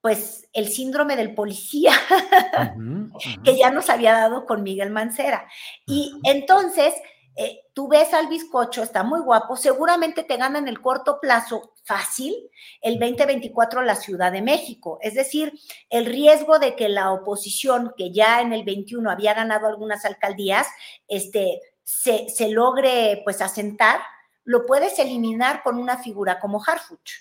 pues 0.01 0.49
el 0.53 0.69
síndrome 0.69 1.17
del 1.17 1.35
policía 1.35 1.91
uh 2.13 2.79
-huh, 2.79 3.11
uh 3.13 3.19
-huh. 3.19 3.43
que 3.43 3.57
ya 3.57 3.71
nos 3.71 3.91
había 3.91 4.13
dado 4.13 4.47
con 4.47 4.63
Miguel 4.63 4.91
Mancera. 4.91 5.49
Y 5.85 6.13
entonces 6.23 6.95
eh, 7.37 7.61
tú 7.73 7.89
ves 7.89 8.13
al 8.13 8.29
bizcocho, 8.29 8.83
está 8.83 9.03
muy 9.03 9.21
guapo, 9.21 9.57
seguramente 9.57 10.23
te 10.23 10.37
gana 10.37 10.59
en 10.59 10.69
el 10.69 10.81
corto 10.81 11.19
plazo 11.21 11.73
fácil 11.85 12.35
el 12.81 12.99
2024 12.99 13.83
la 13.83 13.97
Ciudad 13.97 14.31
de 14.31 14.43
México. 14.43 14.99
Es 15.01 15.15
decir, 15.15 15.59
el 15.89 16.07
riesgo 16.07 16.59
de 16.59 16.77
que 16.77 16.89
la 16.89 17.11
oposición, 17.13 17.95
que 17.97 18.13
ya 18.13 18.41
en 18.41 18.53
el 18.53 18.65
21 18.65 19.11
había 19.11 19.35
ganado 19.35 19.67
algunas 19.67 20.05
alcaldías, 20.05 20.67
este, 21.09 21.61
se, 21.83 22.29
se 22.29 22.51
logre 22.51 23.23
pues 23.25 23.41
asentar, 23.41 24.01
lo 24.45 24.67
puedes 24.67 24.99
eliminar 24.99 25.63
con 25.63 25.79
una 25.79 25.99
figura 25.99 26.39
como 26.39 26.63
Harfuch. 26.63 27.13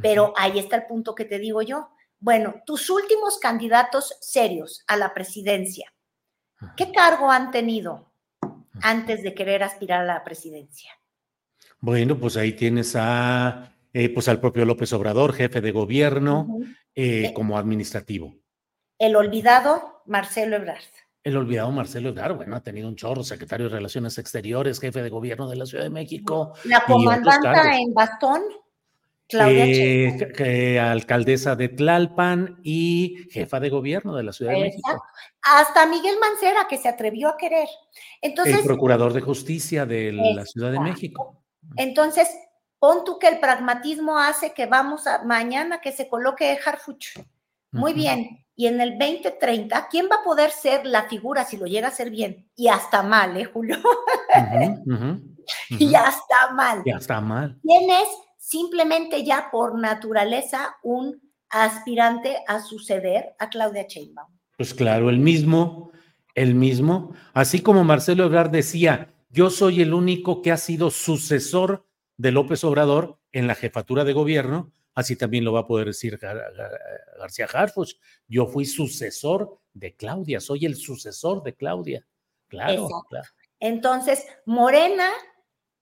Pero 0.00 0.32
ahí 0.36 0.58
está 0.58 0.76
el 0.76 0.86
punto 0.86 1.14
que 1.14 1.26
te 1.26 1.38
digo 1.38 1.60
yo. 1.62 1.90
Bueno, 2.18 2.62
tus 2.64 2.88
últimos 2.88 3.38
candidatos 3.38 4.16
serios 4.20 4.82
a 4.86 4.96
la 4.96 5.12
presidencia, 5.12 5.92
¿qué 6.76 6.92
cargo 6.92 7.30
han 7.30 7.50
tenido? 7.50 8.11
Antes 8.80 9.22
de 9.22 9.34
querer 9.34 9.62
aspirar 9.62 10.02
a 10.02 10.04
la 10.04 10.24
presidencia. 10.24 10.90
Bueno, 11.80 12.18
pues 12.18 12.36
ahí 12.36 12.52
tienes 12.52 12.94
a, 12.96 13.74
eh, 13.92 14.08
pues 14.08 14.28
al 14.28 14.40
propio 14.40 14.64
López 14.64 14.92
Obrador, 14.92 15.32
jefe 15.32 15.60
de 15.60 15.72
gobierno, 15.72 16.46
uh 16.48 16.60
-huh. 16.60 16.76
eh, 16.94 17.26
eh, 17.26 17.34
como 17.34 17.58
administrativo. 17.58 18.36
El 18.98 19.16
olvidado 19.16 20.02
Marcelo 20.06 20.56
Ebrard. 20.56 20.84
El 21.24 21.36
olvidado 21.36 21.70
Marcelo 21.70 22.10
Ebrard, 22.10 22.36
bueno, 22.36 22.56
ha 22.56 22.62
tenido 22.62 22.88
un 22.88 22.96
chorro, 22.96 23.22
secretario 23.22 23.68
de 23.68 23.76
Relaciones 23.76 24.16
Exteriores, 24.18 24.80
jefe 24.80 25.02
de 25.02 25.10
gobierno 25.10 25.48
de 25.48 25.56
la 25.56 25.66
Ciudad 25.66 25.84
de 25.84 25.90
México. 25.90 26.54
La 26.64 26.84
comandanta 26.84 27.76
en 27.76 27.92
bastón, 27.94 28.42
Claudia 29.32 29.64
eh, 29.66 30.78
alcaldesa 30.78 31.56
de 31.56 31.70
Tlalpan 31.70 32.60
y 32.62 33.26
jefa 33.30 33.58
de 33.60 33.70
gobierno 33.70 34.14
de 34.14 34.22
la 34.22 34.32
Ciudad 34.32 34.52
Exacto. 34.52 34.76
de 34.76 34.94
México. 34.94 35.04
Hasta 35.42 35.86
Miguel 35.86 36.16
Mancera, 36.20 36.66
que 36.68 36.76
se 36.76 36.88
atrevió 36.88 37.30
a 37.30 37.36
querer. 37.38 37.66
Entonces, 38.20 38.58
el 38.58 38.64
procurador 38.64 39.12
de 39.12 39.22
justicia 39.22 39.86
de 39.86 40.10
Exacto. 40.10 40.34
la 40.34 40.44
Ciudad 40.44 40.72
de 40.72 40.80
México. 40.80 41.42
Entonces, 41.76 42.28
pon 42.78 43.04
tú 43.04 43.18
que 43.18 43.28
el 43.28 43.38
pragmatismo 43.40 44.18
hace 44.18 44.52
que 44.52 44.66
vamos 44.66 45.06
a 45.06 45.24
mañana 45.24 45.80
que 45.80 45.92
se 45.92 46.08
coloque 46.08 46.58
Harfuch. 46.64 47.18
Muy 47.70 47.92
uh 47.92 47.94
-huh. 47.94 47.96
bien. 47.96 48.44
Y 48.54 48.66
en 48.66 48.80
el 48.82 48.98
2030, 48.98 49.88
¿quién 49.88 50.08
va 50.10 50.16
a 50.16 50.24
poder 50.24 50.50
ser 50.50 50.84
la 50.84 51.04
figura 51.04 51.44
si 51.46 51.56
lo 51.56 51.64
llega 51.64 51.88
a 51.88 51.90
hacer 51.90 52.10
bien? 52.10 52.50
Y 52.54 52.68
hasta 52.68 53.02
mal, 53.02 53.34
¿eh, 53.38 53.46
Julio? 53.46 53.78
Uh 53.78 54.38
-huh, 54.38 54.82
uh 54.86 54.98
-huh, 54.98 55.78
y 55.78 55.94
hasta 55.94 56.52
mal. 56.54 56.82
Y 56.84 56.90
hasta 56.90 57.20
mal. 57.20 57.58
¿Quién 57.62 57.90
es 57.90 58.08
simplemente 58.42 59.24
ya 59.24 59.50
por 59.52 59.78
naturaleza 59.78 60.76
un 60.82 61.22
aspirante 61.48 62.38
a 62.48 62.60
suceder 62.60 63.36
a 63.38 63.48
Claudia 63.48 63.86
Sheinbaum? 63.88 64.36
Pues 64.56 64.74
claro, 64.74 65.10
el 65.10 65.20
mismo, 65.20 65.92
el 66.34 66.56
mismo. 66.56 67.14
Así 67.34 67.60
como 67.60 67.84
Marcelo 67.84 68.24
Ebrard 68.24 68.50
decía, 68.50 69.14
yo 69.30 69.48
soy 69.48 69.80
el 69.80 69.94
único 69.94 70.42
que 70.42 70.50
ha 70.50 70.56
sido 70.56 70.90
sucesor 70.90 71.86
de 72.16 72.32
López 72.32 72.64
Obrador 72.64 73.20
en 73.30 73.46
la 73.46 73.54
jefatura 73.54 74.02
de 74.02 74.12
gobierno, 74.12 74.72
así 74.94 75.14
también 75.14 75.44
lo 75.44 75.52
va 75.52 75.60
a 75.60 75.66
poder 75.66 75.86
decir 75.86 76.18
Gar 76.18 76.36
Gar 76.36 76.80
García 77.20 77.46
Harfuch. 77.46 77.94
Yo 78.26 78.46
fui 78.48 78.64
sucesor 78.64 79.60
de 79.72 79.94
Claudia, 79.94 80.40
soy 80.40 80.66
el 80.66 80.74
sucesor 80.74 81.44
de 81.44 81.54
Claudia. 81.54 82.04
Claro, 82.48 82.88
claro. 83.08 83.28
Entonces, 83.60 84.26
Morena 84.44 85.08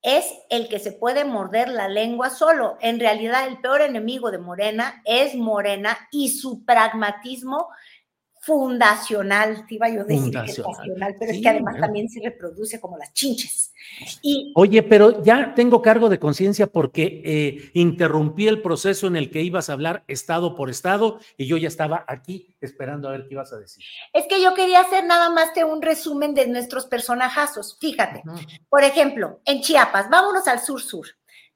es 0.02 0.24
el 0.48 0.68
que 0.68 0.78
se 0.78 0.92
puede 0.92 1.24
morder 1.24 1.68
la 1.68 1.88
lengua 1.88 2.30
solo. 2.30 2.78
En 2.80 2.98
realidad, 2.98 3.46
el 3.46 3.58
peor 3.60 3.82
enemigo 3.82 4.30
de 4.30 4.38
Morena 4.38 5.02
es 5.04 5.34
Morena 5.34 5.96
y 6.10 6.30
su 6.30 6.64
pragmatismo 6.64 7.68
fundacional, 8.42 9.66
te 9.66 9.74
iba 9.74 9.90
yo 9.90 10.00
a 10.00 10.04
decir 10.04 10.22
fundacional, 10.22 11.14
pero 11.18 11.30
sí, 11.30 11.36
es 11.36 11.42
que 11.42 11.48
además 11.50 11.74
bueno. 11.74 11.86
también 11.86 12.08
se 12.08 12.20
reproduce 12.22 12.80
como 12.80 12.96
las 12.96 13.12
chinches. 13.12 13.70
Y, 14.22 14.50
Oye, 14.56 14.82
pero 14.82 15.22
ya 15.22 15.54
tengo 15.54 15.82
cargo 15.82 16.08
de 16.08 16.18
conciencia 16.18 16.66
porque 16.66 17.20
eh, 17.22 17.70
interrumpí 17.74 18.48
el 18.48 18.62
proceso 18.62 19.06
en 19.06 19.16
el 19.16 19.30
que 19.30 19.42
ibas 19.42 19.68
a 19.68 19.74
hablar 19.74 20.04
estado 20.08 20.56
por 20.56 20.70
estado 20.70 21.20
y 21.36 21.46
yo 21.46 21.58
ya 21.58 21.68
estaba 21.68 22.04
aquí 22.08 22.56
esperando 22.62 23.08
a 23.08 23.12
ver 23.12 23.26
qué 23.28 23.34
ibas 23.34 23.52
a 23.52 23.58
decir. 23.58 23.84
Es 24.14 24.26
que 24.26 24.42
yo 24.42 24.54
quería 24.54 24.80
hacer 24.80 25.04
nada 25.04 25.28
más 25.28 25.50
que 25.50 25.64
un 25.64 25.82
resumen 25.82 26.34
de 26.34 26.46
nuestros 26.46 26.86
personajazos. 26.86 27.76
Fíjate, 27.78 28.22
uh 28.24 28.30
-huh. 28.30 28.60
por 28.70 28.84
ejemplo, 28.84 29.40
en 29.44 29.60
Chiapas, 29.60 30.08
vámonos 30.08 30.48
al 30.48 30.60
sur-sur. 30.60 31.06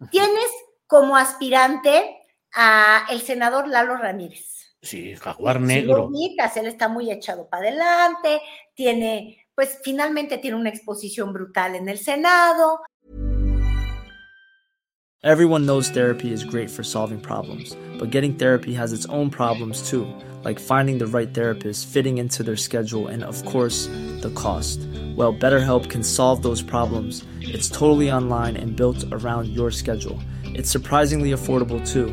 Uh 0.01 0.05
-huh. 0.05 0.11
Tienes 0.11 0.51
como 0.87 1.17
aspirante 1.17 2.19
a 2.53 3.07
el 3.11 3.23
senador 3.23 3.69
Lalo 3.69 3.97
Ramírez. 3.97 4.54
Sí, 4.85 5.15
jaguar 5.17 5.61
negro. 5.61 6.11
Sí, 6.13 6.37
él 6.57 6.67
está 6.67 6.89
muy 6.89 7.11
echado 7.11 7.49
para 7.49 7.69
adelante, 7.69 8.41
tiene, 8.75 9.39
pues 9.55 9.79
finalmente 9.83 10.37
tiene 10.39 10.59
una 10.59 10.69
exposición 10.69 11.33
brutal 11.33 11.75
en 11.75 11.89
el 11.89 11.99
Senado. 11.99 12.81
Everyone 15.23 15.65
knows 15.65 15.89
therapy 15.89 16.31
is 16.33 16.45
great 16.45 16.69
for 16.69 16.85
solving 16.85 17.19
problems, 17.19 17.75
but 17.99 18.11
getting 18.11 18.35
therapy 18.35 18.75
has 18.75 18.93
its 18.93 19.07
own 19.07 19.31
problems 19.31 19.89
too, 19.89 20.07
like 20.45 20.61
finding 20.61 20.99
the 20.99 21.07
right 21.07 21.33
therapist, 21.33 21.89
fitting 21.89 22.19
into 22.19 22.43
their 22.43 22.59
schedule, 22.59 23.09
and 23.09 23.25
of 23.25 23.43
course, 23.47 23.87
the 24.21 24.31
cost. 24.35 24.81
Well, 25.17 25.33
BetterHelp 25.33 25.89
can 25.89 26.03
solve 26.03 26.43
those 26.43 26.61
problems. 26.61 27.25
It's 27.41 27.71
totally 27.71 28.13
online 28.13 28.55
and 28.59 28.77
built 28.77 29.03
around 29.13 29.49
your 29.49 29.71
schedule. 29.71 30.21
It's 30.45 30.71
surprisingly 30.71 31.31
affordable 31.31 31.81
too. 31.91 32.13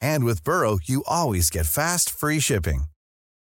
And 0.00 0.24
with 0.24 0.44
Burrow, 0.44 0.78
you 0.84 1.02
always 1.06 1.50
get 1.50 1.66
fast, 1.66 2.10
free 2.10 2.40
shipping. 2.40 2.84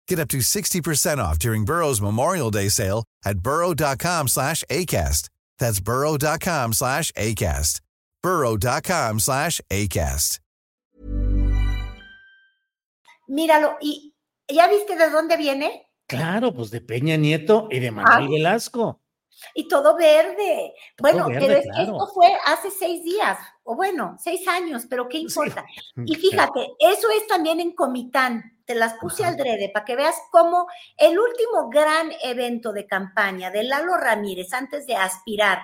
Get 0.07 0.19
up 0.19 0.27
to 0.29 0.37
60% 0.39 1.17
off 1.19 1.37
during 1.39 1.63
Burrow's 1.65 2.01
Memorial 2.01 2.51
Day 2.51 2.69
sale 2.69 3.03
at 3.25 3.39
burrow.com 3.39 4.27
slash 4.27 4.63
ACAST. 4.69 5.29
That's 5.59 5.79
burrow.com 5.79 6.73
slash 6.73 7.11
ACAST. 7.13 7.81
burrow.com 8.23 9.19
slash 9.19 9.61
ACAST. 9.71 10.39
Míralo, 13.29 13.77
¿y 13.81 14.13
ya 14.49 14.67
viste 14.67 14.97
de 14.97 15.09
dónde 15.09 15.37
viene? 15.37 15.87
Claro, 16.07 16.53
pues 16.53 16.71
de 16.71 16.81
Peña 16.81 17.17
Nieto 17.17 17.69
y 17.71 17.79
de 17.79 17.91
Manuel 17.91 18.25
Ah. 18.25 18.29
Velasco. 18.29 19.01
Y 19.53 19.67
todo 19.67 19.95
verde. 19.95 20.73
bueno, 20.99 21.27
verde, 21.27 21.39
pero 21.39 21.59
es 21.59 21.67
que 21.75 21.81
esto 21.83 22.07
fue 22.13 22.27
hace 22.45 22.71
seis 22.71 23.03
días, 23.03 23.37
o 23.63 23.75
bueno, 23.75 24.15
seis 24.19 24.47
años, 24.47 24.85
pero 24.89 25.07
¿qué 25.07 25.17
importa? 25.17 25.65
Y 26.05 26.15
fíjate, 26.15 26.73
eso 26.79 27.09
es 27.09 27.27
también 27.27 27.59
en 27.59 27.73
Comitán. 27.73 28.57
Te 28.65 28.75
las 28.75 28.93
puse 28.93 29.25
al 29.25 29.35
drede 29.35 29.69
para 29.73 29.83
que 29.83 29.95
veas 29.95 30.15
cómo 30.31 30.67
el 30.95 31.19
último 31.19 31.69
gran 31.69 32.11
evento 32.23 32.71
de 32.71 32.87
campaña 32.87 33.51
de 33.51 33.63
Lalo 33.63 33.97
Ramírez 33.97 34.53
antes 34.53 34.87
de 34.87 34.95
aspirar 34.95 35.59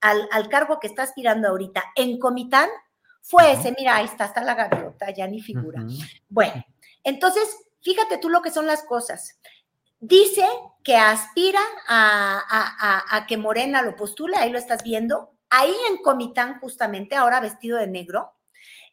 al, 0.00 0.28
al 0.30 0.48
cargo 0.48 0.78
que 0.78 0.86
está 0.86 1.02
aspirando 1.02 1.48
ahorita 1.48 1.82
en 1.96 2.18
Comitán 2.18 2.68
fue 3.22 3.52
ese. 3.52 3.74
Mira, 3.78 3.96
ahí 3.96 4.04
está, 4.04 4.26
está 4.26 4.42
la 4.42 4.54
gaviota, 4.54 5.10
ya 5.10 5.26
ni 5.26 5.40
figura. 5.40 5.82
Bueno, 6.28 6.64
entonces, 7.04 7.56
fíjate 7.80 8.18
tú 8.18 8.28
lo 8.28 8.42
que 8.42 8.50
son 8.50 8.66
las 8.66 8.82
cosas. 8.82 9.38
Dice 10.04 10.44
que 10.82 10.96
aspira 10.96 11.60
a, 11.88 12.36
a- 12.38 12.76
a- 12.80 13.16
a 13.16 13.26
que 13.28 13.36
Morena 13.36 13.82
lo 13.82 13.94
postule, 13.94 14.36
ahí 14.36 14.50
lo 14.50 14.58
estás 14.58 14.82
viendo, 14.82 15.36
ahí 15.48 15.72
en 15.90 15.98
Comitán 16.02 16.58
justamente, 16.58 17.14
ahora 17.14 17.38
vestido 17.38 17.78
de 17.78 17.86
negro, 17.86 18.32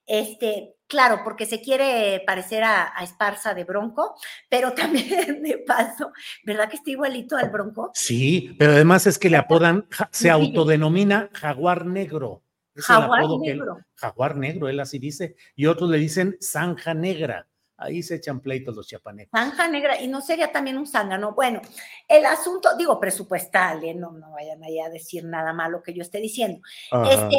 este, 0.05 0.75
claro, 0.87 1.21
porque 1.23 1.47
se 1.47 1.61
quiere 1.61 2.21
parecer 2.27 2.63
a, 2.63 2.93
Esparza 3.01 3.55
de 3.55 3.63
Bronco, 3.63 4.13
pero 4.49 4.73
también 4.75 5.41
de 5.41 5.57
paso, 5.65 6.11
¿verdad 6.45 6.69
que 6.69 6.75
está 6.75 6.91
igualito 6.91 7.35
al 7.37 7.49
Bronco? 7.49 7.89
Sí, 7.95 8.55
pero 8.59 8.73
además 8.73 9.07
es 9.07 9.17
que 9.17 9.31
le 9.31 9.37
apodan, 9.37 9.87
se 10.11 10.29
autodenomina 10.29 11.29
jaguar 11.33 11.87
negro. 11.87 12.43
Es 12.75 12.87
el 12.87 12.95
Jaguar 12.97 13.19
apodo 13.21 13.41
que 13.41 13.49
él- 13.49 13.57
negro. 13.57 13.77
jaguar 13.95 14.35
negro, 14.37 14.69
él 14.69 14.79
así 14.79 14.99
dice. 14.99 15.35
Y 15.55 15.65
otros 15.65 15.89
le 15.89 15.97
dicen 15.97 16.37
zanja 16.39 16.93
negra. 16.93 17.47
Ahí 17.79 18.03
se 18.03 18.15
echan 18.15 18.41
pleitos 18.41 18.75
los 18.75 18.87
chiapanecos. 18.87 19.31
Zanja 19.31 19.67
negra, 19.67 20.01
y 20.01 20.07
no 20.07 20.19
sería 20.21 20.51
también 20.51 20.77
un 20.77 20.85
zángano. 20.85 21.33
Bueno, 21.33 21.61
el 22.07 22.25
asunto, 22.25 22.75
digo, 22.77 22.99
presupuestal, 22.99 23.83
¿eh? 23.83 23.93
no, 23.93 24.11
no 24.11 24.31
vayan 24.31 24.61
ahí 24.63 24.79
a 24.79 24.89
decir 24.89 25.23
nada 25.23 25.53
malo 25.53 25.81
que 25.81 25.93
yo 25.93 26.01
esté 26.01 26.19
diciendo. 26.19 26.59
Ajá. 26.91 27.09
Este, 27.09 27.37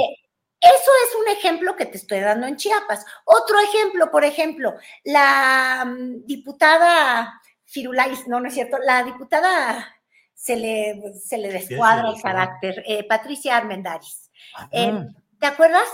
eso 0.61 0.91
es 1.07 1.15
un 1.21 1.29
ejemplo 1.29 1.77
que 1.77 1.87
te 1.87 1.99
estoy 1.99 2.21
dando 2.21 2.47
en 2.47 2.57
Chiapas. 2.57 3.05
Otro 3.25 3.59
ejemplo, 3.61 4.11
por 4.11 4.25
ejemplo, 4.25 4.75
la 5.05 5.85
mm, 5.87 6.27
diputada 6.27 7.41
Firulais, 7.65 8.27
no, 8.27 8.41
no 8.41 8.49
es 8.49 8.55
cierto, 8.55 8.79
la 8.79 9.05
diputada 9.05 9.97
se 10.35 10.57
le, 10.57 11.15
se 11.15 11.39
le 11.39 11.53
descuadra 11.53 12.09
el 12.09 12.17
sí. 12.17 12.23
carácter, 12.23 12.83
eh, 12.87 13.07
Patricia 13.07 13.57
Armendáriz. 13.57 14.31
Ajá. 14.55 14.69
Eh, 14.73 15.07
¿Te 15.39 15.47
acuerdas? 15.47 15.89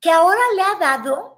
Que 0.00 0.10
ahora 0.10 0.40
le 0.54 0.62
ha 0.62 0.74
dado 0.78 1.37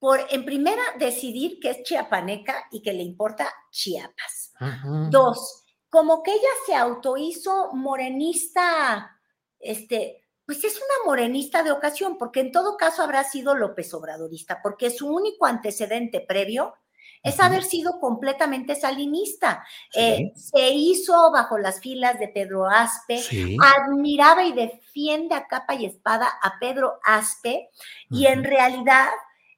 por, 0.00 0.26
en 0.30 0.44
primera, 0.44 0.82
decidir 0.98 1.60
que 1.60 1.70
es 1.70 1.82
chiapaneca 1.84 2.66
y 2.72 2.82
que 2.82 2.92
le 2.92 3.02
importa 3.04 3.52
Chiapas. 3.70 4.52
Ajá. 4.58 5.08
Dos, 5.10 5.62
como 5.88 6.22
que 6.22 6.32
ella 6.32 6.48
se 6.66 6.74
autohizo 6.74 7.72
morenista, 7.74 9.20
este, 9.58 10.26
pues 10.46 10.64
es 10.64 10.76
una 10.76 11.04
morenista 11.06 11.62
de 11.62 11.70
ocasión, 11.70 12.16
porque 12.18 12.40
en 12.40 12.50
todo 12.50 12.76
caso 12.76 13.02
habrá 13.02 13.22
sido 13.24 13.54
López 13.54 13.92
Obradorista, 13.94 14.60
porque 14.62 14.90
su 14.90 15.06
único 15.06 15.46
antecedente 15.46 16.20
previo 16.20 16.74
es 17.22 17.38
haber 17.38 17.62
sido 17.62 18.00
completamente 18.00 18.74
salinista. 18.74 19.62
Sí. 19.92 20.00
Eh, 20.00 20.32
se 20.34 20.70
hizo 20.70 21.30
bajo 21.30 21.58
las 21.58 21.80
filas 21.80 22.18
de 22.18 22.28
Pedro 22.28 22.66
Aspe, 22.66 23.18
Sí. 23.18 23.58
admiraba 23.62 24.44
y 24.44 24.52
defiende 24.54 25.34
a 25.34 25.46
capa 25.46 25.74
y 25.74 25.84
espada 25.84 26.30
a 26.42 26.58
Pedro 26.58 26.98
Aspe, 27.04 27.68
y 28.08 28.26
en 28.26 28.42
realidad, 28.42 29.08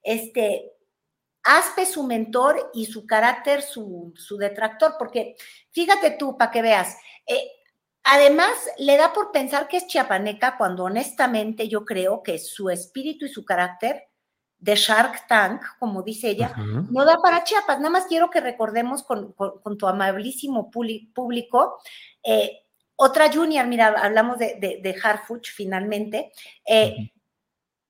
este, 0.03 0.69
Aspe 1.45 1.87
su 1.87 2.05
mentor 2.05 2.71
y 2.73 2.87
su 2.87 3.05
carácter 3.05 3.63
su, 3.63 4.13
su 4.17 4.37
detractor, 4.37 4.95
porque 4.99 5.35
fíjate 5.73 6.13
tú, 6.13 6.39
para 6.39 6.53
que 6.53 6.63
veas, 6.63 6.97
eh, 7.27 7.51
además 8.05 8.53
le 8.79 8.97
da 8.97 9.13
por 9.13 9.33
pensar 9.33 9.67
que 9.67 9.79
es 9.79 9.89
chiapaneca 9.89 10.57
cuando 10.57 10.85
honestamente 10.85 11.67
yo 11.69 11.85
creo 11.85 12.23
que 12.23 12.39
su 12.39 12.71
espíritu 12.71 13.25
y 13.27 13.29
su 13.29 13.45
carácter 13.45 14.05
de 14.59 14.77
Shark 14.77 15.27
Tank, 15.27 15.63
como 15.81 16.05
dice 16.05 16.29
ella, 16.31 16.55
no 16.93 17.05
da 17.05 17.17
para 17.21 17.43
Chiapas. 17.43 17.79
Nada 17.79 17.91
más 17.91 18.07
quiero 18.07 18.31
que 18.31 18.41
recordemos 18.41 19.03
con, 19.03 19.33
con- 19.33 19.61
con 19.61 19.77
tu 19.77 19.89
amabilísimo 19.89 20.71
público. 20.71 21.81
eh, 22.23 22.61
otra 22.95 23.33
junior, 23.33 23.67
mira, 23.67 23.89
hablamos 23.89 24.39
de, 24.39 24.55
de, 24.61 24.79
de 24.81 24.97
Harfuch 25.03 25.51
finalmente. 25.53 26.31
eh, 26.65 27.11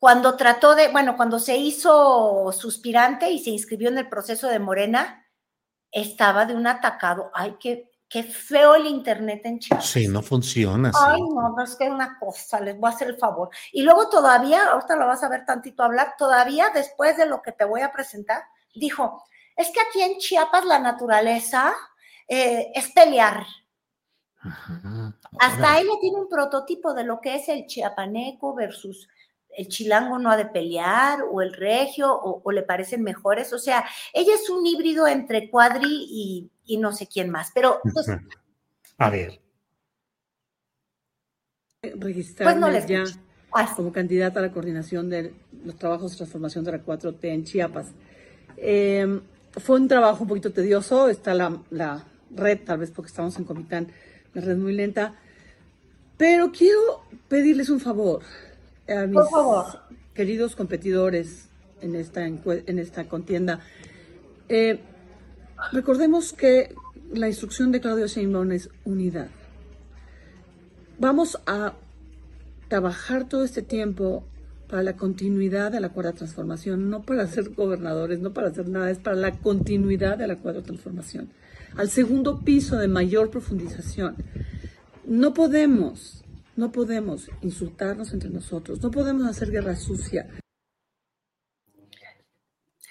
Cuando 0.02 0.36
trató 0.36 0.74
de, 0.74 0.88
bueno, 0.88 1.16
cuando 1.16 1.38
se 1.38 1.56
hizo 1.56 2.50
suspirante 2.50 3.30
y 3.30 3.38
se 3.38 3.50
inscribió 3.50 3.88
en 3.88 3.98
el 3.98 4.08
proceso 4.08 4.48
de 4.48 4.58
Morena, 4.58 5.30
estaba 5.92 6.44
de 6.44 6.56
un 6.56 6.66
atacado. 6.66 7.30
Ay, 7.32 7.56
qué, 7.60 7.88
qué 8.08 8.24
feo 8.24 8.74
el 8.74 8.86
internet 8.86 9.42
en 9.44 9.60
Chiapas. 9.60 9.86
Sí, 9.86 10.08
no 10.08 10.20
funciona. 10.20 10.90
Ay, 10.92 11.20
sí. 11.20 11.28
no, 11.32 11.50
no, 11.50 11.62
es 11.62 11.76
que 11.76 11.88
una 11.88 12.18
cosa, 12.18 12.58
les 12.58 12.76
voy 12.80 12.90
a 12.90 12.94
hacer 12.94 13.10
el 13.10 13.16
favor. 13.16 13.50
Y 13.70 13.82
luego 13.82 14.08
todavía, 14.08 14.72
ahorita 14.72 14.96
lo 14.96 15.06
vas 15.06 15.22
a 15.22 15.28
ver 15.28 15.46
tantito 15.46 15.84
hablar, 15.84 16.14
todavía 16.18 16.70
después 16.74 17.16
de 17.16 17.26
lo 17.26 17.40
que 17.40 17.52
te 17.52 17.64
voy 17.64 17.82
a 17.82 17.92
presentar, 17.92 18.42
dijo, 18.74 19.22
es 19.56 19.70
que 19.70 19.80
aquí 19.82 20.02
en 20.02 20.18
Chiapas 20.18 20.64
la 20.64 20.80
naturaleza 20.80 21.72
eh, 22.26 22.72
es 22.74 22.90
pelear. 22.90 23.46
Ajá. 24.40 25.16
Hasta 25.38 25.62
Órale. 25.62 25.82
ella 25.82 25.92
tiene 26.00 26.16
un 26.18 26.28
prototipo 26.28 26.92
de 26.92 27.04
lo 27.04 27.20
que 27.20 27.36
es 27.36 27.48
el 27.48 27.66
chiapaneco 27.66 28.52
versus 28.52 29.08
el 29.56 29.68
chilango 29.68 30.18
no 30.18 30.30
ha 30.30 30.36
de 30.36 30.46
pelear, 30.46 31.20
o 31.30 31.42
el 31.42 31.52
regio, 31.52 32.12
o, 32.12 32.42
o 32.44 32.52
le 32.52 32.62
parecen 32.62 33.02
mejores. 33.02 33.52
O 33.52 33.58
sea, 33.58 33.84
ella 34.12 34.34
es 34.34 34.48
un 34.50 34.66
híbrido 34.66 35.06
entre 35.06 35.50
cuadri 35.50 36.06
y, 36.08 36.50
y 36.64 36.76
no 36.78 36.92
sé 36.92 37.06
quién 37.06 37.30
más. 37.30 37.50
Pero 37.54 37.80
pues. 37.92 38.06
A 38.98 39.10
ver. 39.10 39.40
registrarme 41.82 42.52
pues 42.52 42.60
no 42.60 42.70
les 42.70 42.86
ya 42.86 43.04
como 43.76 43.92
candidata 43.92 44.38
a 44.38 44.42
la 44.42 44.52
coordinación 44.52 45.10
de 45.10 45.34
los 45.64 45.76
trabajos 45.76 46.12
de 46.12 46.16
transformación 46.18 46.64
de 46.64 46.72
la 46.72 46.84
4T 46.84 47.18
en 47.24 47.44
Chiapas. 47.44 47.88
Eh, 48.56 49.20
fue 49.52 49.78
un 49.78 49.88
trabajo 49.88 50.22
un 50.22 50.28
poquito 50.28 50.52
tedioso, 50.52 51.08
está 51.08 51.34
la, 51.34 51.60
la 51.70 52.06
red, 52.30 52.60
tal 52.64 52.78
vez 52.78 52.90
porque 52.90 53.08
estamos 53.08 53.36
en 53.38 53.44
Comitán, 53.44 53.88
la 54.32 54.40
red 54.40 54.56
muy 54.56 54.72
lenta, 54.72 55.14
pero 56.16 56.50
quiero 56.50 57.04
pedirles 57.28 57.68
un 57.68 57.80
favor 57.80 58.22
a 58.88 59.06
mis 59.06 59.14
Por 59.14 59.30
favor. 59.30 59.66
queridos 60.14 60.56
competidores 60.56 61.48
en 61.80 61.94
esta, 61.94 62.26
en 62.26 62.78
esta 62.78 63.08
contienda. 63.08 63.60
Eh, 64.48 64.80
recordemos 65.72 66.32
que 66.32 66.74
la 67.12 67.28
instrucción 67.28 67.72
de 67.72 67.80
Claudio 67.80 68.06
Sheinbaum 68.06 68.52
es 68.52 68.70
unidad. 68.84 69.28
Vamos 70.98 71.38
a 71.46 71.74
trabajar 72.68 73.28
todo 73.28 73.44
este 73.44 73.62
tiempo 73.62 74.24
para 74.68 74.82
la 74.82 74.96
continuidad 74.96 75.70
de 75.70 75.80
la 75.80 75.90
cuarta 75.90 76.12
transformación, 76.12 76.88
no 76.88 77.02
para 77.02 77.26
ser 77.26 77.50
gobernadores, 77.50 78.20
no 78.20 78.32
para 78.32 78.48
hacer 78.48 78.68
nada, 78.68 78.90
es 78.90 78.98
para 78.98 79.16
la 79.16 79.32
continuidad 79.32 80.16
de 80.16 80.26
la 80.26 80.36
cuarta 80.36 80.62
transformación. 80.62 81.28
Al 81.76 81.90
segundo 81.90 82.40
piso 82.40 82.76
de 82.78 82.88
mayor 82.88 83.30
profundización. 83.30 84.16
No 85.04 85.34
podemos, 85.34 86.24
no 86.62 86.70
podemos 86.70 87.28
insultarnos 87.40 88.12
entre 88.12 88.30
nosotros, 88.30 88.80
no 88.80 88.88
podemos 88.88 89.26
hacer 89.26 89.50
guerra 89.50 89.74
sucia. 89.74 90.28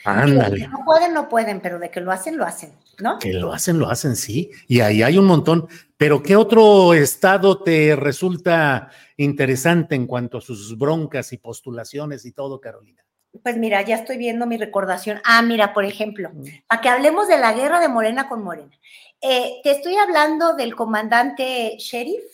Ándale. 0.03 0.67
no 0.67 0.83
pueden, 0.83 1.13
no 1.13 1.29
pueden, 1.29 1.61
pero 1.61 1.79
de 1.79 1.89
que 1.89 2.01
lo 2.01 2.11
hacen, 2.11 2.35
lo 2.35 2.43
hacen, 2.43 2.73
¿no? 2.99 3.17
Que 3.17 3.31
lo 3.31 3.53
hacen, 3.53 3.79
lo 3.79 3.89
hacen, 3.89 4.17
sí. 4.17 4.51
Y 4.67 4.81
ahí 4.81 5.03
hay 5.03 5.17
un 5.17 5.23
montón. 5.23 5.69
Pero 5.95 6.21
¿qué 6.21 6.35
otro 6.35 6.93
estado 6.93 7.63
te 7.63 7.95
resulta 7.95 8.89
interesante 9.15 9.95
en 9.95 10.05
cuanto 10.05 10.39
a 10.39 10.41
sus 10.41 10.77
broncas 10.77 11.31
y 11.31 11.37
postulaciones 11.37 12.25
y 12.25 12.33
todo, 12.33 12.59
Carolina? 12.59 13.05
Pues 13.41 13.55
mira, 13.55 13.81
ya 13.83 13.95
estoy 13.95 14.17
viendo 14.17 14.45
mi 14.47 14.57
recordación. 14.57 15.21
Ah, 15.23 15.41
mira, 15.41 15.73
por 15.73 15.85
ejemplo, 15.85 16.29
para 16.67 16.81
que 16.81 16.89
hablemos 16.89 17.29
de 17.29 17.37
la 17.37 17.53
guerra 17.53 17.79
de 17.79 17.87
Morena 17.87 18.27
con 18.27 18.43
Morena. 18.43 18.77
Eh, 19.21 19.61
te 19.63 19.71
estoy 19.71 19.95
hablando 19.95 20.55
del 20.55 20.75
comandante 20.75 21.77
Sheriff, 21.77 22.25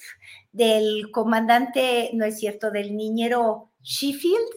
del 0.58 1.12
comandante, 1.12 2.10
no 2.13 2.26
es 2.26 2.39
cierto, 2.39 2.72
del 2.72 2.96
niñero 2.98 3.70
Sheffield, 3.84 4.50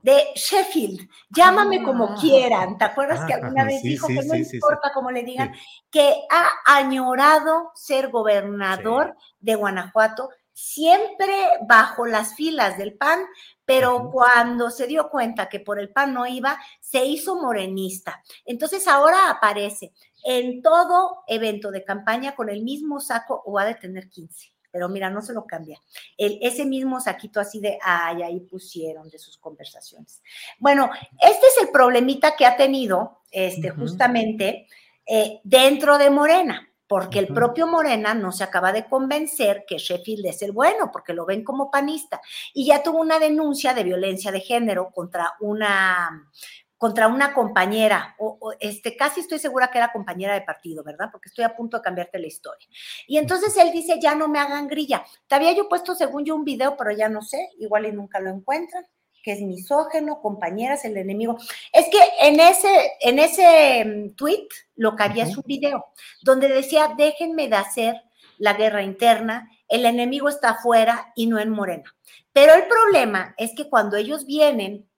de 0.00 0.22
Sheffield, 0.36 1.08
llámame 1.30 1.82
como 1.82 2.04
Ah. 2.10 2.16
quieran. 2.20 2.78
¿Te 2.78 2.84
acuerdas 2.84 3.26
que 3.26 3.34
Ah, 3.34 3.38
alguna 3.42 3.64
vez 3.64 3.82
sí, 3.82 3.88
dijo 3.88 4.06
sí, 4.06 4.14
que 4.14 4.24
no 4.24 4.34
sí, 4.44 4.56
importa 4.56 4.92
cómo 4.94 5.10
le 5.10 5.24
digan, 5.24 5.52
que 5.90 6.14
ha 6.30 6.48
añorado 6.64 7.72
ser 7.74 8.08
gobernador 8.08 9.16
de 9.40 9.56
Guanajuato, 9.56 10.30
siempre 10.52 11.34
bajo 11.68 12.06
las 12.06 12.34
filas 12.34 12.78
del 12.78 12.94
PAN, 12.96 13.20
pero 13.64 14.10
cuando 14.12 14.70
se 14.70 14.86
dio 14.86 15.08
cuenta 15.10 15.48
que 15.48 15.60
por 15.60 15.78
el 15.80 15.90
PAN 15.90 16.14
no 16.14 16.26
iba, 16.26 16.56
se 16.80 17.04
hizo 17.04 17.34
morenista. 17.34 18.22
Entonces 18.44 18.86
ahora 18.86 19.30
aparece 19.30 19.92
en 20.24 20.62
todo 20.62 21.24
evento 21.26 21.70
de 21.72 21.84
campaña 21.84 22.34
con 22.36 22.48
el 22.48 22.62
mismo 22.62 23.00
saco 23.00 23.42
o 23.44 23.58
ha 23.58 23.64
de 23.64 23.74
tener 23.74 24.08
15 24.08 24.52
pero 24.70 24.88
mira, 24.88 25.10
no 25.10 25.22
se 25.22 25.32
lo 25.32 25.46
cambia. 25.46 25.80
El, 26.16 26.38
ese 26.42 26.64
mismo 26.64 27.00
saquito 27.00 27.40
así 27.40 27.60
de, 27.60 27.78
ay, 27.82 28.22
ahí 28.22 28.40
pusieron 28.40 29.08
de 29.08 29.18
sus 29.18 29.38
conversaciones. 29.38 30.22
Bueno, 30.58 30.90
este 31.20 31.46
es 31.46 31.62
el 31.62 31.70
problemita 31.70 32.36
que 32.36 32.46
ha 32.46 32.56
tenido, 32.56 33.22
este, 33.30 33.70
justamente, 33.70 34.66
eh, 35.06 35.40
dentro 35.44 35.98
de 35.98 36.10
Morena, 36.10 36.68
porque 36.86 37.18
el 37.18 37.28
propio 37.28 37.66
Morena 37.66 38.14
no 38.14 38.32
se 38.32 38.44
acaba 38.44 38.72
de 38.72 38.86
convencer 38.86 39.64
que 39.68 39.76
Sheffield 39.76 40.24
es 40.26 40.40
el 40.42 40.52
bueno, 40.52 40.90
porque 40.90 41.12
lo 41.12 41.26
ven 41.26 41.44
como 41.44 41.70
panista. 41.70 42.20
Y 42.54 42.66
ya 42.66 42.82
tuvo 42.82 43.00
una 43.00 43.18
denuncia 43.18 43.74
de 43.74 43.84
violencia 43.84 44.32
de 44.32 44.40
género 44.40 44.90
contra 44.90 45.34
una 45.40 46.30
contra 46.78 47.08
una 47.08 47.34
compañera, 47.34 48.14
o, 48.18 48.38
o, 48.40 48.52
este, 48.60 48.96
casi 48.96 49.20
estoy 49.20 49.40
segura 49.40 49.68
que 49.70 49.78
era 49.78 49.92
compañera 49.92 50.34
de 50.34 50.42
partido, 50.42 50.84
¿verdad? 50.84 51.08
Porque 51.10 51.28
estoy 51.28 51.44
a 51.44 51.56
punto 51.56 51.76
de 51.76 51.82
cambiarte 51.82 52.20
la 52.20 52.28
historia. 52.28 52.68
Y 53.08 53.18
entonces 53.18 53.56
él 53.56 53.72
dice, 53.72 53.98
ya 54.00 54.14
no 54.14 54.28
me 54.28 54.38
hagan 54.38 54.68
grilla. 54.68 55.04
Te 55.26 55.34
había 55.34 55.52
yo 55.52 55.68
puesto, 55.68 55.96
según 55.96 56.24
yo, 56.24 56.36
un 56.36 56.44
video, 56.44 56.76
pero 56.76 56.92
ya 56.92 57.08
no 57.08 57.20
sé, 57.20 57.50
igual 57.58 57.86
y 57.86 57.92
nunca 57.92 58.20
lo 58.20 58.30
encuentran, 58.30 58.86
que 59.24 59.32
es 59.32 59.40
misógeno, 59.40 60.22
compañeras, 60.22 60.84
el 60.84 60.96
enemigo. 60.96 61.36
Es 61.72 61.86
que 61.86 61.98
en 62.20 62.38
ese, 62.38 62.92
en 63.00 63.18
ese 63.18 63.84
mm, 63.84 64.14
tweet 64.14 64.46
lo 64.76 64.94
que 64.94 65.02
había 65.02 65.24
es 65.24 65.36
un 65.36 65.44
video, 65.44 65.86
donde 66.22 66.48
decía, 66.48 66.94
déjenme 66.96 67.48
de 67.48 67.56
hacer 67.56 68.02
la 68.38 68.52
guerra 68.52 68.84
interna, 68.84 69.50
el 69.66 69.84
enemigo 69.84 70.28
está 70.28 70.50
afuera 70.50 71.12
y 71.16 71.26
no 71.26 71.40
en 71.40 71.50
Morena. 71.50 71.92
Pero 72.32 72.54
el 72.54 72.68
problema 72.68 73.34
es 73.36 73.52
que 73.56 73.68
cuando 73.68 73.96
ellos 73.96 74.26
vienen 74.26 74.88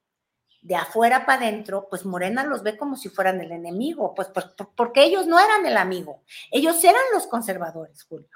de 0.62 0.76
afuera 0.76 1.24
para 1.24 1.42
adentro, 1.42 1.86
pues 1.88 2.04
Morena 2.04 2.44
los 2.44 2.62
ve 2.62 2.76
como 2.76 2.96
si 2.96 3.08
fueran 3.08 3.40
el 3.40 3.52
enemigo, 3.52 4.14
pues, 4.14 4.28
pues 4.28 4.46
porque 4.76 5.04
ellos 5.04 5.26
no 5.26 5.38
eran 5.38 5.64
el 5.64 5.76
amigo, 5.76 6.22
ellos 6.50 6.82
eran 6.84 7.02
los 7.14 7.26
conservadores, 7.26 8.02
Julio. 8.04 8.28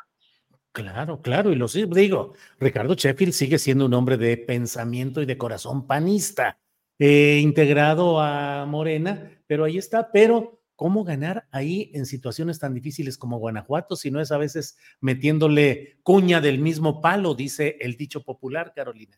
Claro, 0.73 1.23
claro, 1.23 1.53
y 1.53 1.55
lo 1.55 1.69
digo, 1.69 2.35
Ricardo 2.59 2.95
Sheffield 2.95 3.33
sigue 3.33 3.59
siendo 3.59 3.87
un 3.87 3.95
hombre 3.95 4.17
de 4.17 4.37
pensamiento 4.37 5.23
y 5.23 5.27
de 5.27 5.39
corazón 5.39 5.87
panista, 5.87 6.59
eh, 6.99 7.39
integrado 7.41 8.21
a 8.21 8.67
Morena, 8.67 9.31
pero 9.47 9.65
ahí 9.65 9.79
está, 9.79 10.11
pero 10.11 10.63
¿cómo 10.75 11.05
ganar 11.05 11.47
ahí 11.53 11.93
en 11.95 12.07
situaciones 12.07 12.59
tan 12.59 12.75
difíciles 12.75 13.17
como 13.17 13.39
Guanajuato 13.39 13.95
si 13.95 14.11
no 14.11 14.21
es 14.21 14.33
a 14.33 14.39
veces 14.39 14.77
metiéndole 15.01 15.99
cuña 16.03 16.41
del 16.41 16.59
mismo 16.59 17.01
palo, 17.01 17.35
dice 17.35 17.77
el 17.81 17.97
dicho 17.97 18.25
popular, 18.25 18.73
Carolina? 18.75 19.17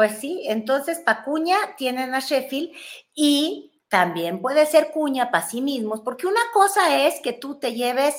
Pues 0.00 0.16
sí, 0.18 0.44
entonces 0.46 0.98
para 1.00 1.24
cuña 1.24 1.58
tienen 1.76 2.14
a 2.14 2.20
Sheffield 2.20 2.70
y 3.14 3.82
también 3.90 4.40
puede 4.40 4.64
ser 4.64 4.92
cuña 4.92 5.30
para 5.30 5.46
sí 5.46 5.60
mismos, 5.60 6.00
porque 6.00 6.26
una 6.26 6.40
cosa 6.54 7.04
es 7.04 7.20
que 7.20 7.34
tú 7.34 7.58
te 7.58 7.74
lleves 7.74 8.14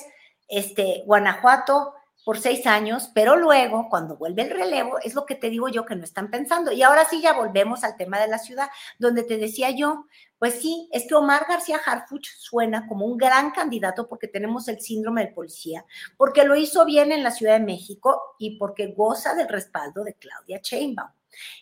este 0.46 1.02
Guanajuato 1.06 1.92
por 2.24 2.38
seis 2.38 2.68
años, 2.68 3.10
pero 3.12 3.34
luego, 3.34 3.88
cuando 3.90 4.16
vuelve 4.16 4.42
el 4.42 4.50
relevo, 4.50 5.00
es 5.00 5.16
lo 5.16 5.26
que 5.26 5.34
te 5.34 5.50
digo 5.50 5.68
yo 5.70 5.84
que 5.84 5.96
no 5.96 6.04
están 6.04 6.30
pensando. 6.30 6.70
Y 6.70 6.84
ahora 6.84 7.04
sí 7.04 7.20
ya 7.20 7.32
volvemos 7.32 7.82
al 7.82 7.96
tema 7.96 8.20
de 8.20 8.28
la 8.28 8.38
ciudad, 8.38 8.68
donde 9.00 9.24
te 9.24 9.36
decía 9.36 9.70
yo, 9.70 10.06
pues 10.38 10.60
sí, 10.60 10.88
es 10.92 11.08
que 11.08 11.16
Omar 11.16 11.46
García 11.48 11.80
Harfuch 11.84 12.28
suena 12.38 12.86
como 12.86 13.06
un 13.06 13.16
gran 13.16 13.50
candidato 13.50 14.08
porque 14.08 14.28
tenemos 14.28 14.68
el 14.68 14.80
síndrome 14.80 15.24
del 15.24 15.34
policía, 15.34 15.84
porque 16.16 16.44
lo 16.44 16.54
hizo 16.54 16.84
bien 16.84 17.10
en 17.10 17.24
la 17.24 17.32
Ciudad 17.32 17.58
de 17.58 17.66
México 17.66 18.36
y 18.38 18.56
porque 18.56 18.94
goza 18.96 19.34
del 19.34 19.48
respaldo 19.48 20.04
de 20.04 20.14
Claudia 20.14 20.60
Sheinbaum. 20.62 21.10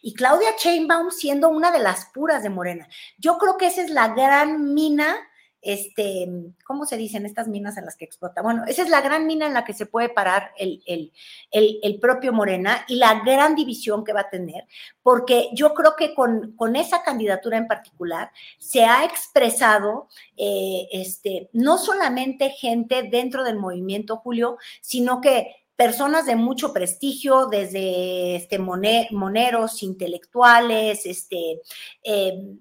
Y 0.03 0.15
Claudia 0.15 0.51
Sheinbaum 0.59 1.11
siendo 1.11 1.49
una 1.49 1.71
de 1.71 1.81
las 1.81 2.07
puras 2.07 2.43
de 2.43 2.51
Morena. 2.51 2.89
Yo 3.19 3.39
creo 3.39 3.57
que 3.57 3.67
esa 3.67 3.83
es 3.83 3.91
la 3.91 4.09
gran 4.09 4.75
mina, 4.75 5.17
este, 5.63 6.27
¿cómo 6.65 6.87
se 6.87 6.97
dicen 6.97 7.27
estas 7.27 7.47
minas 7.47 7.77
en 7.77 7.85
las 7.85 7.95
que 7.95 8.07
explota? 8.07 8.41
Bueno, 8.41 8.65
esa 8.67 8.83
es 8.83 8.89
la 8.89 9.03
gran 9.03 9.27
mina 9.27 9.47
en 9.47 9.53
la 9.53 9.65
que 9.65 9.75
se 9.75 9.85
puede 9.85 10.09
parar 10.09 10.53
el, 10.57 10.83
el, 10.87 11.13
el, 11.51 11.79
el 11.83 12.01
propio 12.01 12.33
Morena 12.33 12.85
y 12.89 12.97
la 12.97 13.21
gran 13.23 13.55
división 13.55 14.03
que 14.03 14.15
va 14.15 14.23
a 14.23 14.31
tener, 14.31 14.67
porque 15.03 15.51
yo 15.53 15.75
creo 15.75 15.97
que 15.97 16.15
con, 16.15 16.53
con 16.57 16.77
esa 16.77 17.03
candidatura 17.03 17.59
en 17.59 17.67
particular 17.67 18.31
se 18.59 18.85
ha 18.85 19.05
expresado 19.05 20.09
eh, 20.37 20.89
este, 20.93 21.51
no 21.53 21.77
solamente 21.77 22.51
gente 22.51 23.03
dentro 23.03 23.45
del 23.45 23.59
movimiento, 23.59 24.17
Julio, 24.17 24.57
sino 24.81 25.21
que 25.21 25.60
personas 25.81 26.27
de 26.27 26.37
mucho 26.37 26.75
prestigio, 26.75 27.47
desde 27.47 28.37
este, 28.37 28.59
moneros, 28.59 29.83
intelectuales, 29.83 31.07
este, 31.07 31.63
eh, 32.05 32.59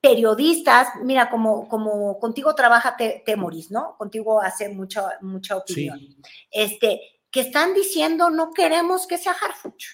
periodistas, 0.00 0.88
mira, 1.02 1.28
como, 1.28 1.68
como 1.68 2.18
contigo 2.18 2.54
trabaja 2.54 2.96
Temoris, 3.26 3.70
¿no? 3.70 3.94
Contigo 3.98 4.40
hace 4.40 4.70
mucha, 4.70 5.18
mucha 5.20 5.58
opinión. 5.58 5.98
Sí. 5.98 6.16
Este, 6.50 7.02
que 7.30 7.40
están 7.40 7.74
diciendo 7.74 8.30
no 8.30 8.52
queremos 8.52 9.06
que 9.06 9.18
sea 9.18 9.32
Harfuch. 9.32 9.84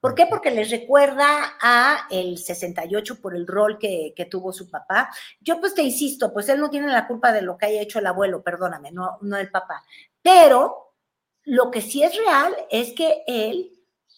¿Por 0.00 0.16
qué? 0.16 0.26
Porque 0.26 0.50
les 0.50 0.68
recuerda 0.68 1.58
a 1.60 2.08
el 2.10 2.38
68 2.38 3.20
por 3.20 3.36
el 3.36 3.46
rol 3.46 3.78
que, 3.78 4.14
que, 4.16 4.24
tuvo 4.24 4.52
su 4.52 4.68
papá. 4.68 5.14
Yo 5.40 5.60
pues 5.60 5.74
te 5.76 5.82
insisto, 5.82 6.32
pues 6.32 6.48
él 6.48 6.58
no 6.58 6.70
tiene 6.70 6.88
la 6.88 7.06
culpa 7.06 7.30
de 7.30 7.42
lo 7.42 7.56
que 7.56 7.66
haya 7.66 7.82
hecho 7.82 8.00
el 8.00 8.06
abuelo, 8.08 8.42
perdóname, 8.42 8.90
no, 8.90 9.18
no 9.20 9.36
el 9.36 9.48
papá. 9.48 9.84
Pero 10.20 10.89
lo 11.44 11.70
que 11.70 11.80
sí 11.80 12.02
es 12.02 12.16
real 12.16 12.54
es 12.70 12.92
que 12.92 13.22
él 13.26 13.72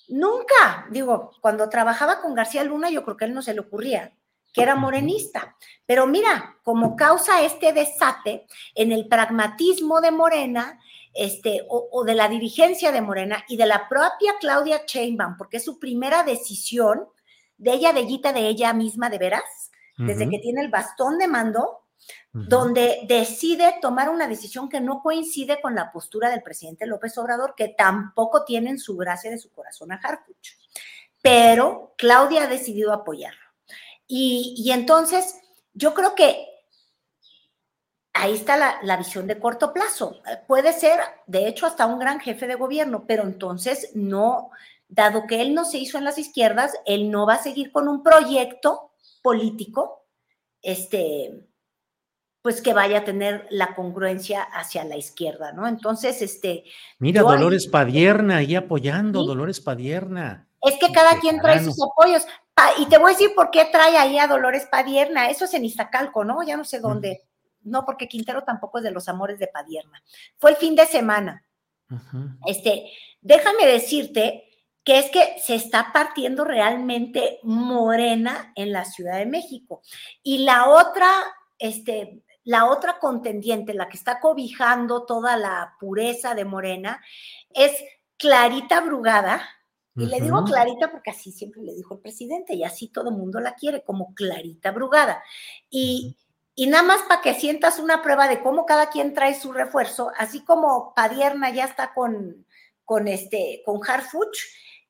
nunca, 0.09 0.87
digo, 0.91 1.33
cuando 1.41 1.69
trabajaba 1.69 2.21
con 2.21 2.35
García 2.35 2.65
Luna, 2.65 2.91
yo 2.91 3.05
creo 3.05 3.17
que 3.17 3.25
a 3.25 3.29
él 3.29 3.35
no 3.35 3.43
se 3.43 3.55
le 3.55 3.61
ocurría 3.61 4.13
que 4.53 4.63
era 4.63 4.77
morenista. 4.77 5.57
Pero 5.87 6.07
mira, 6.07 6.59
como 6.63 6.95
causa 6.95 7.43
este 7.43 7.73
desate 7.73 8.47
en 8.75 8.93
el 8.93 9.09
pragmatismo 9.09 10.01
de 10.01 10.11
Morena, 10.11 10.79
este, 11.15 11.65
o, 11.69 11.89
o, 11.91 12.05
de 12.05 12.15
la 12.15 12.29
dirigencia 12.29 12.93
de 12.93 13.01
Morena 13.03 13.45
y 13.49 13.57
de 13.57 13.67
la 13.67 13.89
propia 13.89 14.35
Claudia 14.41 14.83
Sheinbaum, 14.87 15.37
porque 15.37 15.59
es 15.59 15.65
su 15.65 15.79
primera 15.79 16.23
decisión 16.23 17.07
de 17.59 17.73
ella, 17.73 17.93
de 17.93 18.01
ella, 18.01 18.33
de 18.33 18.49
ella 18.49 18.73
misma, 18.73 19.11
de 19.11 19.19
veras, 19.19 19.71
uh 19.99 20.03
-huh. 20.03 20.07
desde 20.07 20.29
que 20.29 20.39
tiene 20.39 20.63
el 20.63 20.71
bastón 20.71 21.19
de 21.19 21.29
mando, 21.29 21.82
donde 22.33 23.01
decide 23.07 23.75
tomar 23.83 24.09
una 24.09 24.27
decisión 24.27 24.71
que 24.71 24.81
no 24.81 25.03
coincide 25.03 25.61
con 25.61 25.75
la 25.75 25.93
postura 25.93 26.31
del 26.31 26.43
presidente 26.43 26.87
López 26.87 27.17
Obrador, 27.19 27.55
que 27.55 27.69
tampoco 27.69 28.45
tiene 28.45 28.71
en 28.71 28.79
su 28.79 28.97
gracia 28.97 29.31
de 29.31 29.39
su 29.39 29.51
corazón 29.51 29.93
a 29.93 29.97
Harfuch. 29.97 30.57
Pero 31.21 31.95
Claudia 31.99 32.45
ha 32.45 32.47
decidido 32.47 32.93
apoyarlo. 32.93 33.41
Y, 34.07 34.55
y 34.57 34.73
entonces, 34.73 35.37
yo 35.75 35.93
creo 35.93 36.15
que 36.15 36.47
ahí 38.15 38.35
está 38.35 38.57
la, 38.57 38.79
la, 38.83 38.97
visión 38.97 39.27
de 39.27 39.39
corto 39.39 39.73
plazo. 39.73 40.21
Puede 40.47 40.73
ser, 40.73 41.01
de 41.27 41.49
hecho, 41.49 41.67
hasta 41.67 41.87
un 41.87 41.99
gran 41.99 42.19
jefe 42.19 42.47
de 42.47 42.55
gobierno, 42.55 43.05
pero 43.07 43.25
entonces 43.25 43.91
no, 43.95 44.51
dado 44.89 45.27
que 45.27 45.43
él 45.43 45.55
no 45.55 45.65
se 45.65 45.79
hizo 45.79 45.99
en 45.99 46.05
las 46.05 46.19
izquierdas, 46.19 46.73
él 46.87 47.11
no 47.11 47.27
va 47.27 47.35
a 47.35 47.43
seguir 47.43 47.73
con 47.73 47.89
un 47.89 48.03
proyecto 48.03 48.93
político, 49.23 50.07
este, 50.61 51.47
pues 52.43 52.61
que 52.61 52.75
vaya 52.75 52.99
a 52.99 53.05
tener 53.05 53.47
la 53.51 53.75
congruencia 53.75 54.43
hacia 54.43 54.85
la 54.85 54.97
izquierda, 54.97 55.53
¿no? 55.53 55.69
Entonces, 55.69 56.21
este. 56.23 56.65
Mira, 56.99 57.23
Dolores 57.23 57.67
ahí, 57.67 57.71
Padierna 57.71 58.37
ahí 58.39 58.57
apoyando, 58.57 59.21
¿sí? 59.21 59.27
Dolores 59.27 59.61
Padierna. 59.61 60.49
Es 60.61 60.79
que 60.79 60.93
cada 60.93 61.19
quien 61.21 61.41
trae 61.41 61.63
sus 61.63 61.77
apoyos. 61.81 62.25
Ah, 62.57 62.71
y 62.79 62.87
te 62.87 62.99
voy 62.99 63.11
a 63.11 63.15
decir 63.15 63.35
por 63.35 63.51
qué 63.51 63.65
trae 63.67 63.97
ahí 63.97 64.19
a 64.19 64.27
Dolores 64.27 64.67
Padierna. 64.71 65.31
Eso 65.31 65.45
es 65.45 65.55
en 65.55 65.65
Iztacalco, 65.65 66.25
¿no? 66.25 66.43
Ya 66.43 66.57
no 66.57 66.65
sé 66.65 66.81
dónde. 66.81 67.11
Uh 67.11 67.15
-huh. 67.15 67.71
No, 67.71 67.87
porque 67.87 68.09
Quintero 68.09 68.43
tampoco 68.43 68.79
es 68.79 68.85
de 68.85 68.91
los 68.91 69.09
amores 69.09 69.39
de 69.39 69.47
Padierna. 69.47 70.03
Fue 70.39 70.51
el 70.51 70.57
fin 70.57 70.75
de 70.75 70.87
semana. 70.87 71.45
Uh 71.91 71.95
-huh. 71.95 72.39
Este, 72.47 72.91
déjame 73.21 73.67
decirte 73.67 74.49
que 74.85 74.99
es 74.99 75.11
que 75.11 75.37
se 75.41 75.55
está 75.55 75.93
partiendo 75.93 76.45
realmente 76.45 77.39
morena 77.45 78.53
en 78.57 78.73
la 78.73 78.85
Ciudad 78.85 79.19
de 79.19 79.27
México. 79.27 79.81
Y 80.25 80.39
la 80.39 80.69
otra 80.69 81.09
este, 81.63 82.25
la 82.45 82.67
otra 82.67 82.99
contendiente, 82.99 83.75
la 83.75 83.89
que 83.89 83.97
está 83.97 84.21
cobijando 84.21 85.05
toda 85.05 85.37
la 85.37 85.77
pureza 85.79 86.35
de 86.35 86.45
Morena, 86.45 87.03
es 87.51 87.73
Clarita 88.17 88.81
Brugada. 88.81 89.43
Y 89.95 90.07
le 90.07 90.21
digo 90.21 90.43
Clarita 90.45 90.91
porque 90.91 91.11
así 91.11 91.33
siempre 91.33 91.61
le 91.63 91.75
dijo 91.75 91.95
el 91.95 92.01
presidente 92.01 92.55
y 92.55 92.65
así 92.65 92.89
todo 92.89 93.11
el 93.11 93.17
mundo 93.17 93.41
la 93.41 93.55
quiere, 93.55 93.85
como 93.85 94.15
Clarita 94.15 94.71
Brugada. 94.71 95.23
Y, 95.69 96.17
y 96.55 96.67
nada 96.67 96.83
más 96.83 97.03
para 97.03 97.21
que 97.21 97.35
sientas 97.35 97.79
una 97.79 98.01
prueba 98.03 98.27
de 98.27 98.43
cómo 98.43 98.65
cada 98.65 98.89
quien 98.89 99.13
trae 99.13 99.39
su 99.39 99.53
refuerzo, 99.53 100.11
así 100.17 100.45
como 100.45 100.95
Padierna 100.95 101.51
ya 101.51 101.67
está 101.67 101.93
con, 101.93 102.47
con, 102.85 103.07
este, 103.07 103.63
con 103.67 103.81
Harfuch. 103.87 104.39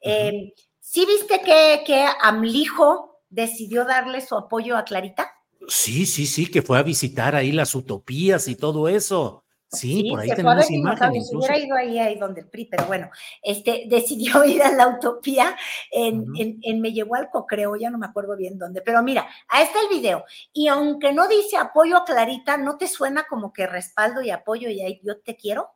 Eh, 0.00 0.54
¿Sí 0.78 1.04
viste 1.04 1.40
que, 1.40 1.82
que 1.84 2.06
Amlijo 2.20 3.20
decidió 3.28 3.84
darle 3.84 4.20
su 4.20 4.36
apoyo 4.36 4.76
a 4.76 4.84
Clarita? 4.84 5.32
Sí, 5.68 6.06
sí, 6.06 6.26
sí, 6.26 6.50
que 6.50 6.62
fue 6.62 6.78
a 6.78 6.82
visitar 6.82 7.34
ahí 7.34 7.52
las 7.52 7.74
utopías 7.74 8.48
y 8.48 8.56
todo 8.56 8.88
eso. 8.88 9.42
Sí, 9.72 10.08
por 10.10 10.20
ahí 10.20 10.28
tenemos 10.28 10.70
imágenes. 10.70 11.28
Si 11.28 11.36
hubiera 11.36 11.58
ido 11.58 11.74
ahí, 11.74 11.98
ahí 11.98 12.18
donde 12.18 12.42
el 12.42 12.48
PRI, 12.48 12.66
pero 12.66 12.84
bueno, 12.84 13.10
este, 13.42 13.84
decidió 13.88 14.44
ir 14.44 14.62
a 14.62 14.70
la 14.70 14.88
utopía 14.88 15.56
en, 15.90 16.26
en, 16.36 16.58
en 16.62 16.80
Mellehualco, 16.80 17.46
creo, 17.46 17.76
ya 17.76 17.88
no 17.88 17.96
me 17.96 18.06
acuerdo 18.06 18.36
bien 18.36 18.58
dónde, 18.58 18.82
pero 18.82 19.02
mira, 19.02 19.26
ahí 19.48 19.64
está 19.64 19.80
el 19.80 19.88
video. 19.88 20.24
Y 20.52 20.68
aunque 20.68 21.12
no 21.12 21.26
dice 21.26 21.56
apoyo 21.56 21.96
a 21.96 22.04
Clarita, 22.04 22.58
¿no 22.58 22.76
te 22.76 22.86
suena 22.86 23.24
como 23.28 23.52
que 23.52 23.66
respaldo 23.66 24.20
y 24.20 24.30
apoyo 24.30 24.68
y 24.68 24.82
ahí 24.82 25.00
yo 25.02 25.18
te 25.20 25.36
quiero? 25.36 25.70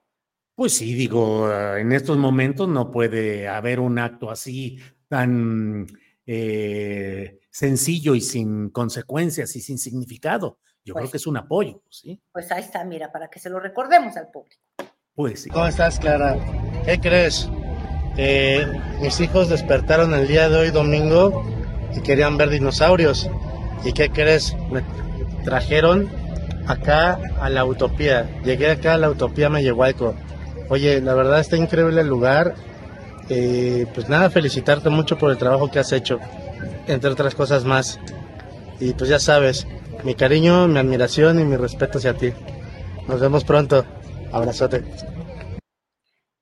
Pues 0.55 0.75
sí, 0.75 0.95
digo, 0.95 1.47
ah, 1.47 1.81
en 1.81 1.93
estos 1.93 2.19
momentos 2.19 2.69
no 2.69 2.91
puede 2.91 3.49
haber 3.49 3.81
un 3.81 3.99
acto 3.99 4.31
así 4.31 4.79
tan 5.09 5.87
eh, 6.27 7.39
sencillo 7.51 8.15
y 8.15 8.21
sin 8.21 8.71
consecuencias 8.71 9.55
y 9.57 9.61
sin 9.61 9.79
significado. 9.79 10.59
Yo 10.85 10.95
creo 10.95 11.05
Pues 11.05 11.11
que 11.13 11.17
es 11.17 11.27
un 11.27 11.37
apoyo, 11.37 11.81
pues, 11.83 11.99
¿sí? 11.99 12.21
Pues 12.33 12.51
ahí 12.53 12.63
está, 12.63 12.85
mira, 12.85 13.11
para 13.11 13.29
que 13.29 13.39
se 13.41 13.51
lo 13.51 13.59
recordemos 13.59 14.17
al 14.17 14.31
público. 14.31 14.61
Pues 15.15 15.43
sí. 15.43 15.51
¿Cómo 15.51 15.67
estás, 15.67 15.99
Clara? 15.99 16.37
¿Qué 16.85 17.01
crees? 17.01 17.49
Eh, 18.19 18.67
mis 19.01 19.19
hijos 19.21 19.49
despertaron 19.49 20.15
el 20.15 20.29
día 20.29 20.49
de 20.49 20.57
hoy, 20.57 20.71
domingo, 20.71 21.45
y 21.97 22.01
querían 22.03 22.37
ver 22.37 22.51
dinosaurios. 22.51 23.29
¿Y 23.85 23.93
qué 23.93 24.11
crees? 24.11 24.55
Me 24.71 24.83
trajeron 25.45 26.09
acá 26.67 27.19
a 27.41 27.49
la 27.51 27.65
Utopía. 27.65 28.29
Llegué 28.45 28.71
acá 28.71 28.95
a 28.95 28.99
la 28.99 29.11
Utopía 29.11 29.49
Mellehualco. 29.49 30.15
Oye, 30.69 31.01
la 31.01 31.15
verdad 31.15 31.41
está 31.41 31.57
increíble 31.57 32.01
el 32.01 32.09
lugar. 32.09 32.55
Eh, 33.29 33.87
pues 33.95 34.09
nada, 34.09 34.31
felicitarte 34.31 34.89
mucho 34.89 35.19
por 35.19 35.31
el 35.31 35.39
trabajo 35.39 35.71
que 35.71 35.79
has 35.81 35.93
hecho, 35.93 36.21
entre 36.87 37.11
otras 37.11 37.35
cosas 37.35 37.65
más. 37.65 37.99
Y 38.79 38.93
pues 38.93 39.11
ya 39.11 39.19
sabes, 39.19 39.67
mi 40.05 40.15
cariño, 40.15 40.69
mi 40.69 40.79
admiración 40.79 41.41
y 41.41 41.45
mi 41.45 41.57
respeto 41.57 41.99
hacia 41.99 42.15
ti. 42.15 42.33
Nos 43.09 43.21
vemos 43.21 43.45
pronto. 43.45 43.85
Abrazote. 44.33 44.85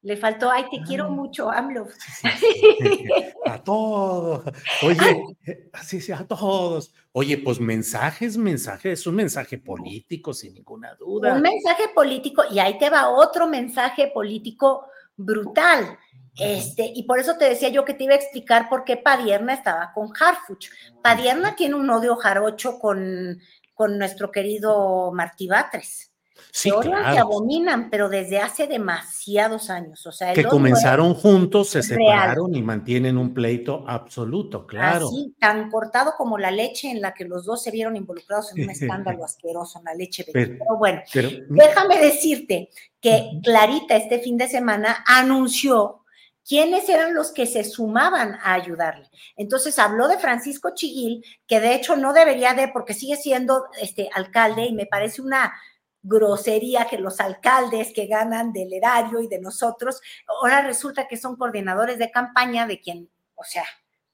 Le 0.02 0.18
faltó, 0.18 0.50
ay, 0.50 0.64
te 0.70 0.78
Ah. 0.80 0.84
quiero 0.86 1.08
mucho, 1.10 1.50
AMLO. 1.50 1.86
A 3.46 3.58
todos. 3.62 4.42
Oye, 4.82 5.24
eh, 5.46 5.70
sí, 5.82 6.00
sí, 6.00 6.12
a 6.12 6.26
todos. 6.26 6.92
Oye, 7.12 7.38
pues 7.38 7.58
mensajes, 7.60 8.36
mensajes, 8.36 9.00
es 9.00 9.06
un 9.06 9.14
mensaje 9.14 9.56
político, 9.56 10.34
sin 10.34 10.52
ninguna 10.54 10.94
duda. 10.96 11.34
Un 11.34 11.40
mensaje 11.42 11.84
político, 11.94 12.42
y 12.50 12.58
ahí 12.58 12.76
te 12.78 12.90
va 12.90 13.08
otro 13.08 13.46
mensaje 13.46 14.10
político 14.12 14.84
brutal. 15.16 15.96
Este, 16.38 16.90
y 16.94 17.04
por 17.04 17.18
eso 17.20 17.36
te 17.36 17.44
decía 17.48 17.68
yo 17.68 17.84
que 17.84 17.94
te 17.94 18.04
iba 18.04 18.14
a 18.14 18.16
explicar 18.18 18.68
por 18.68 18.84
qué 18.84 18.96
Padierna 18.96 19.54
estaba 19.54 19.92
con 19.92 20.10
Harfuch. 20.18 20.68
Padierna 21.02 21.54
tiene 21.54 21.76
un 21.76 21.88
odio 21.90 22.16
jarocho 22.16 22.78
con, 22.78 23.38
con 23.72 23.98
nuestro 23.98 24.30
querido 24.30 25.12
Martí 25.12 25.46
Batres. 25.46 26.10
Sí, 26.50 26.68
Se 26.70 26.72
odian, 26.72 26.98
se 26.98 27.02
claro. 27.02 27.20
abominan, 27.22 27.90
pero 27.90 28.08
desde 28.08 28.38
hace 28.38 28.68
demasiados 28.68 29.70
años. 29.70 30.06
O 30.06 30.12
sea, 30.12 30.32
Que 30.32 30.44
comenzaron 30.44 31.14
juntos, 31.14 31.70
se 31.70 31.80
real. 31.82 31.98
separaron 31.98 32.54
y 32.54 32.62
mantienen 32.62 33.18
un 33.18 33.34
pleito 33.34 33.84
absoluto, 33.88 34.64
claro. 34.66 35.06
Así, 35.08 35.34
tan 35.40 35.68
cortado 35.68 36.14
como 36.16 36.38
la 36.38 36.52
leche 36.52 36.90
en 36.90 37.00
la 37.00 37.12
que 37.12 37.24
los 37.24 37.44
dos 37.44 37.62
se 37.62 37.72
vieron 37.72 37.96
involucrados 37.96 38.52
en 38.56 38.64
un 38.64 38.70
escándalo 38.70 39.24
asqueroso, 39.24 39.80
en 39.80 39.84
la 39.84 39.94
leche 39.94 40.24
Pero-. 40.32 40.56
Pero 40.58 40.78
bueno, 40.78 41.02
Pero, 41.12 41.28
déjame 41.48 41.98
decirte 41.98 42.68
que 43.00 43.30
Clarita 43.42 43.96
este 43.96 44.20
fin 44.20 44.36
de 44.36 44.48
semana 44.48 45.04
anunció 45.06 46.03
quiénes 46.46 46.88
eran 46.88 47.14
los 47.14 47.32
que 47.32 47.46
se 47.46 47.64
sumaban 47.64 48.34
a 48.42 48.54
ayudarle. 48.54 49.08
Entonces 49.36 49.78
habló 49.78 50.08
de 50.08 50.18
Francisco 50.18 50.70
Chiguil, 50.74 51.24
que 51.46 51.60
de 51.60 51.74
hecho 51.74 51.96
no 51.96 52.12
debería 52.12 52.54
de, 52.54 52.68
porque 52.68 52.94
sigue 52.94 53.16
siendo 53.16 53.64
este 53.80 54.10
alcalde 54.14 54.66
y 54.66 54.74
me 54.74 54.86
parece 54.86 55.22
una 55.22 55.54
grosería 56.02 56.86
que 56.86 56.98
los 56.98 57.18
alcaldes 57.18 57.92
que 57.94 58.06
ganan 58.06 58.52
del 58.52 58.72
erario 58.74 59.20
y 59.20 59.26
de 59.26 59.40
nosotros, 59.40 60.00
ahora 60.28 60.60
resulta 60.60 61.08
que 61.08 61.16
son 61.16 61.36
coordinadores 61.36 61.98
de 61.98 62.10
campaña 62.10 62.66
de 62.66 62.78
quien, 62.78 63.10
o 63.34 63.42
sea, 63.42 63.64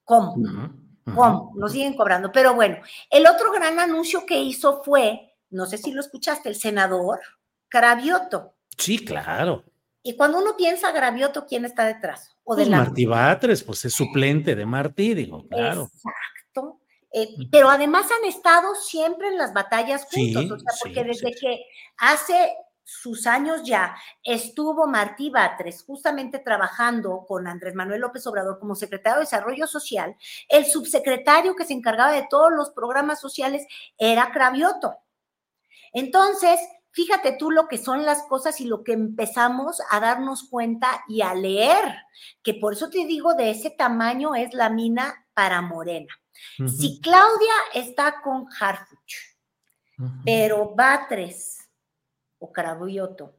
¿cómo? 0.04 0.36
¿Cómo? 1.04 1.52
Nos 1.56 1.72
siguen 1.72 1.96
cobrando. 1.96 2.30
Pero 2.30 2.54
bueno, 2.54 2.76
el 3.10 3.26
otro 3.26 3.50
gran 3.50 3.80
anuncio 3.80 4.24
que 4.24 4.40
hizo 4.40 4.84
fue, 4.84 5.34
no 5.50 5.66
sé 5.66 5.78
si 5.78 5.90
lo 5.90 6.00
escuchaste, 6.00 6.48
el 6.48 6.54
senador 6.54 7.20
Cravioto. 7.68 8.54
sí, 8.78 9.04
claro. 9.04 9.64
Y 10.02 10.16
cuando 10.16 10.38
uno 10.38 10.56
piensa 10.56 10.92
Gravioto, 10.92 11.46
¿quién 11.46 11.64
está 11.64 11.84
detrás? 11.84 12.30
O 12.42 12.54
Pues 12.54 12.58
delante. 12.58 12.88
Martí 12.88 13.06
Batres, 13.06 13.62
pues 13.62 13.84
es 13.84 13.92
suplente 13.92 14.54
de 14.54 14.66
Martí, 14.66 15.14
digo, 15.14 15.46
claro. 15.48 15.90
Exacto. 15.92 16.80
Eh, 17.12 17.28
pero 17.50 17.68
además 17.68 18.06
han 18.10 18.28
estado 18.28 18.74
siempre 18.74 19.28
en 19.28 19.36
las 19.36 19.52
batallas 19.52 20.06
Sí, 20.10 20.32
juntos, 20.32 20.58
o 20.58 20.60
sea, 20.60 20.78
porque 20.80 21.02
sí, 21.02 21.08
desde 21.08 21.38
que 21.38 21.64
hace 21.98 22.52
sus 22.84 23.26
años 23.26 23.62
ya 23.64 23.94
estuvo 24.22 24.86
Martí 24.86 25.30
Batres 25.30 25.84
justamente 25.84 26.40
trabajando 26.40 27.24
con 27.26 27.46
Andrés 27.46 27.74
Manuel 27.74 28.00
López 28.00 28.26
Obrador 28.26 28.58
como 28.58 28.74
secretario 28.74 29.18
de 29.18 29.24
Desarrollo 29.24 29.66
Social, 29.66 30.16
el 30.48 30.64
subsecretario 30.64 31.54
que 31.54 31.64
se 31.64 31.72
encargaba 31.72 32.12
de 32.12 32.26
todos 32.28 32.50
los 32.52 32.70
programas 32.70 33.20
sociales 33.20 33.66
era 33.96 34.32
Cravioto. 34.32 34.96
Entonces, 35.92 36.58
fíjate 36.92 37.32
tú 37.32 37.50
lo 37.50 37.68
que 37.68 37.78
son 37.78 38.04
las 38.04 38.22
cosas 38.24 38.60
y 38.60 38.64
lo 38.66 38.84
que 38.84 38.92
empezamos 38.92 39.80
a 39.90 40.00
darnos 40.00 40.48
cuenta 40.48 41.04
y 41.08 41.22
a 41.22 41.34
leer, 41.34 41.94
que 42.42 42.54
por 42.54 42.72
eso 42.72 42.90
te 42.90 43.06
digo, 43.06 43.34
de 43.34 43.50
ese 43.50 43.70
tamaño 43.70 44.34
es 44.34 44.54
la 44.54 44.70
mina 44.70 45.26
para 45.34 45.60
Morena. 45.62 46.14
Si 46.66 47.00
Claudia 47.00 47.54
está 47.74 48.22
con 48.22 48.46
Harfuch, 48.58 49.14
pero 50.24 50.74
Batres 50.74 51.68
o 52.38 52.50
Cravioto 52.50 53.36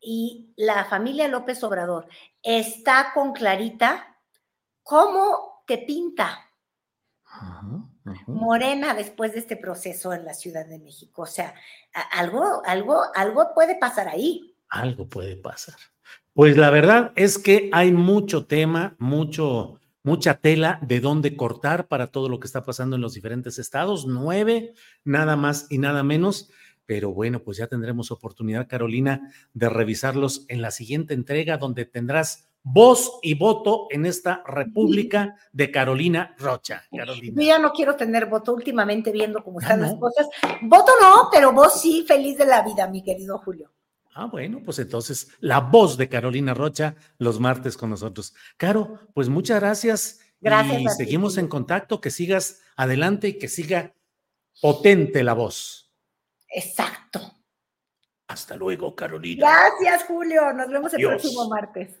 y 0.00 0.52
la 0.56 0.84
familia 0.86 1.28
López 1.28 1.62
Obrador 1.62 2.08
está 2.42 3.12
con 3.12 3.32
Clarita, 3.32 4.16
¿cómo 4.82 5.62
te 5.66 5.78
pinta 5.78 6.48
Morena 8.26 8.94
después 8.94 9.32
de 9.32 9.40
este 9.40 9.56
proceso 9.56 10.12
en 10.12 10.24
la 10.24 10.34
Ciudad 10.34 10.66
de 10.66 10.78
México? 10.78 11.22
O 11.22 11.26
sea, 11.26 11.54
algo, 12.12 12.62
algo, 12.64 13.02
algo 13.14 13.54
puede 13.54 13.76
pasar 13.76 14.08
ahí. 14.08 14.54
Algo 14.68 15.08
puede 15.08 15.36
pasar. 15.36 15.76
Pues 16.34 16.56
la 16.56 16.70
verdad 16.70 17.12
es 17.16 17.38
que 17.38 17.68
hay 17.72 17.92
mucho 17.92 18.46
tema, 18.46 18.94
mucho, 18.98 19.80
mucha 20.02 20.34
tela 20.34 20.78
de 20.82 21.00
dónde 21.00 21.36
cortar 21.36 21.88
para 21.88 22.08
todo 22.08 22.28
lo 22.28 22.38
que 22.38 22.46
está 22.46 22.64
pasando 22.64 22.96
en 22.96 23.02
los 23.02 23.14
diferentes 23.14 23.58
estados. 23.58 24.06
Nueve, 24.06 24.72
nada 25.04 25.36
más 25.36 25.66
y 25.70 25.78
nada 25.78 26.02
menos. 26.02 26.50
Pero 26.86 27.12
bueno, 27.12 27.42
pues 27.42 27.58
ya 27.58 27.66
tendremos 27.66 28.10
oportunidad, 28.10 28.66
Carolina, 28.66 29.30
de 29.52 29.68
revisarlos 29.68 30.46
en 30.48 30.62
la 30.62 30.70
siguiente 30.70 31.12
entrega, 31.12 31.58
donde 31.58 31.84
tendrás 31.84 32.47
voz 32.62 33.18
y 33.22 33.34
voto 33.34 33.86
en 33.90 34.06
esta 34.06 34.42
República 34.46 35.36
de 35.52 35.70
Carolina 35.70 36.34
Rocha. 36.38 36.84
Carolina. 36.94 37.40
Yo 37.40 37.46
ya 37.46 37.58
no 37.58 37.72
quiero 37.72 37.96
tener 37.96 38.26
voto 38.26 38.54
últimamente 38.54 39.10
viendo 39.10 39.42
cómo 39.42 39.60
están 39.60 39.80
las 39.80 39.94
no. 39.94 40.00
cosas. 40.00 40.26
Voto 40.62 40.92
no, 41.00 41.28
pero 41.32 41.52
vos 41.52 41.80
sí, 41.80 42.04
feliz 42.06 42.36
de 42.38 42.46
la 42.46 42.62
vida, 42.62 42.88
mi 42.88 43.02
querido 43.02 43.38
Julio. 43.38 43.70
Ah, 44.14 44.26
bueno, 44.26 44.60
pues 44.64 44.78
entonces 44.80 45.28
la 45.40 45.60
voz 45.60 45.96
de 45.96 46.08
Carolina 46.08 46.52
Rocha 46.52 46.96
los 47.18 47.38
martes 47.38 47.76
con 47.76 47.90
nosotros. 47.90 48.34
Caro, 48.56 48.98
pues 49.14 49.28
muchas 49.28 49.60
gracias. 49.60 50.20
Gracias 50.40 50.80
Y 50.80 50.84
ti, 50.86 50.90
seguimos 50.96 51.34
Julio. 51.34 51.44
en 51.44 51.48
contacto, 51.48 52.00
que 52.00 52.10
sigas 52.10 52.60
adelante 52.76 53.28
y 53.28 53.38
que 53.38 53.48
siga 53.48 53.94
potente 54.60 55.22
la 55.22 55.34
voz. 55.34 55.92
Exacto. 56.48 57.20
Hasta 58.26 58.56
luego, 58.56 58.94
Carolina. 58.94 59.46
Gracias, 59.48 60.04
Julio. 60.04 60.52
Nos 60.52 60.68
vemos 60.68 60.92
el 60.94 61.06
próximo 61.06 61.48
martes. 61.48 62.00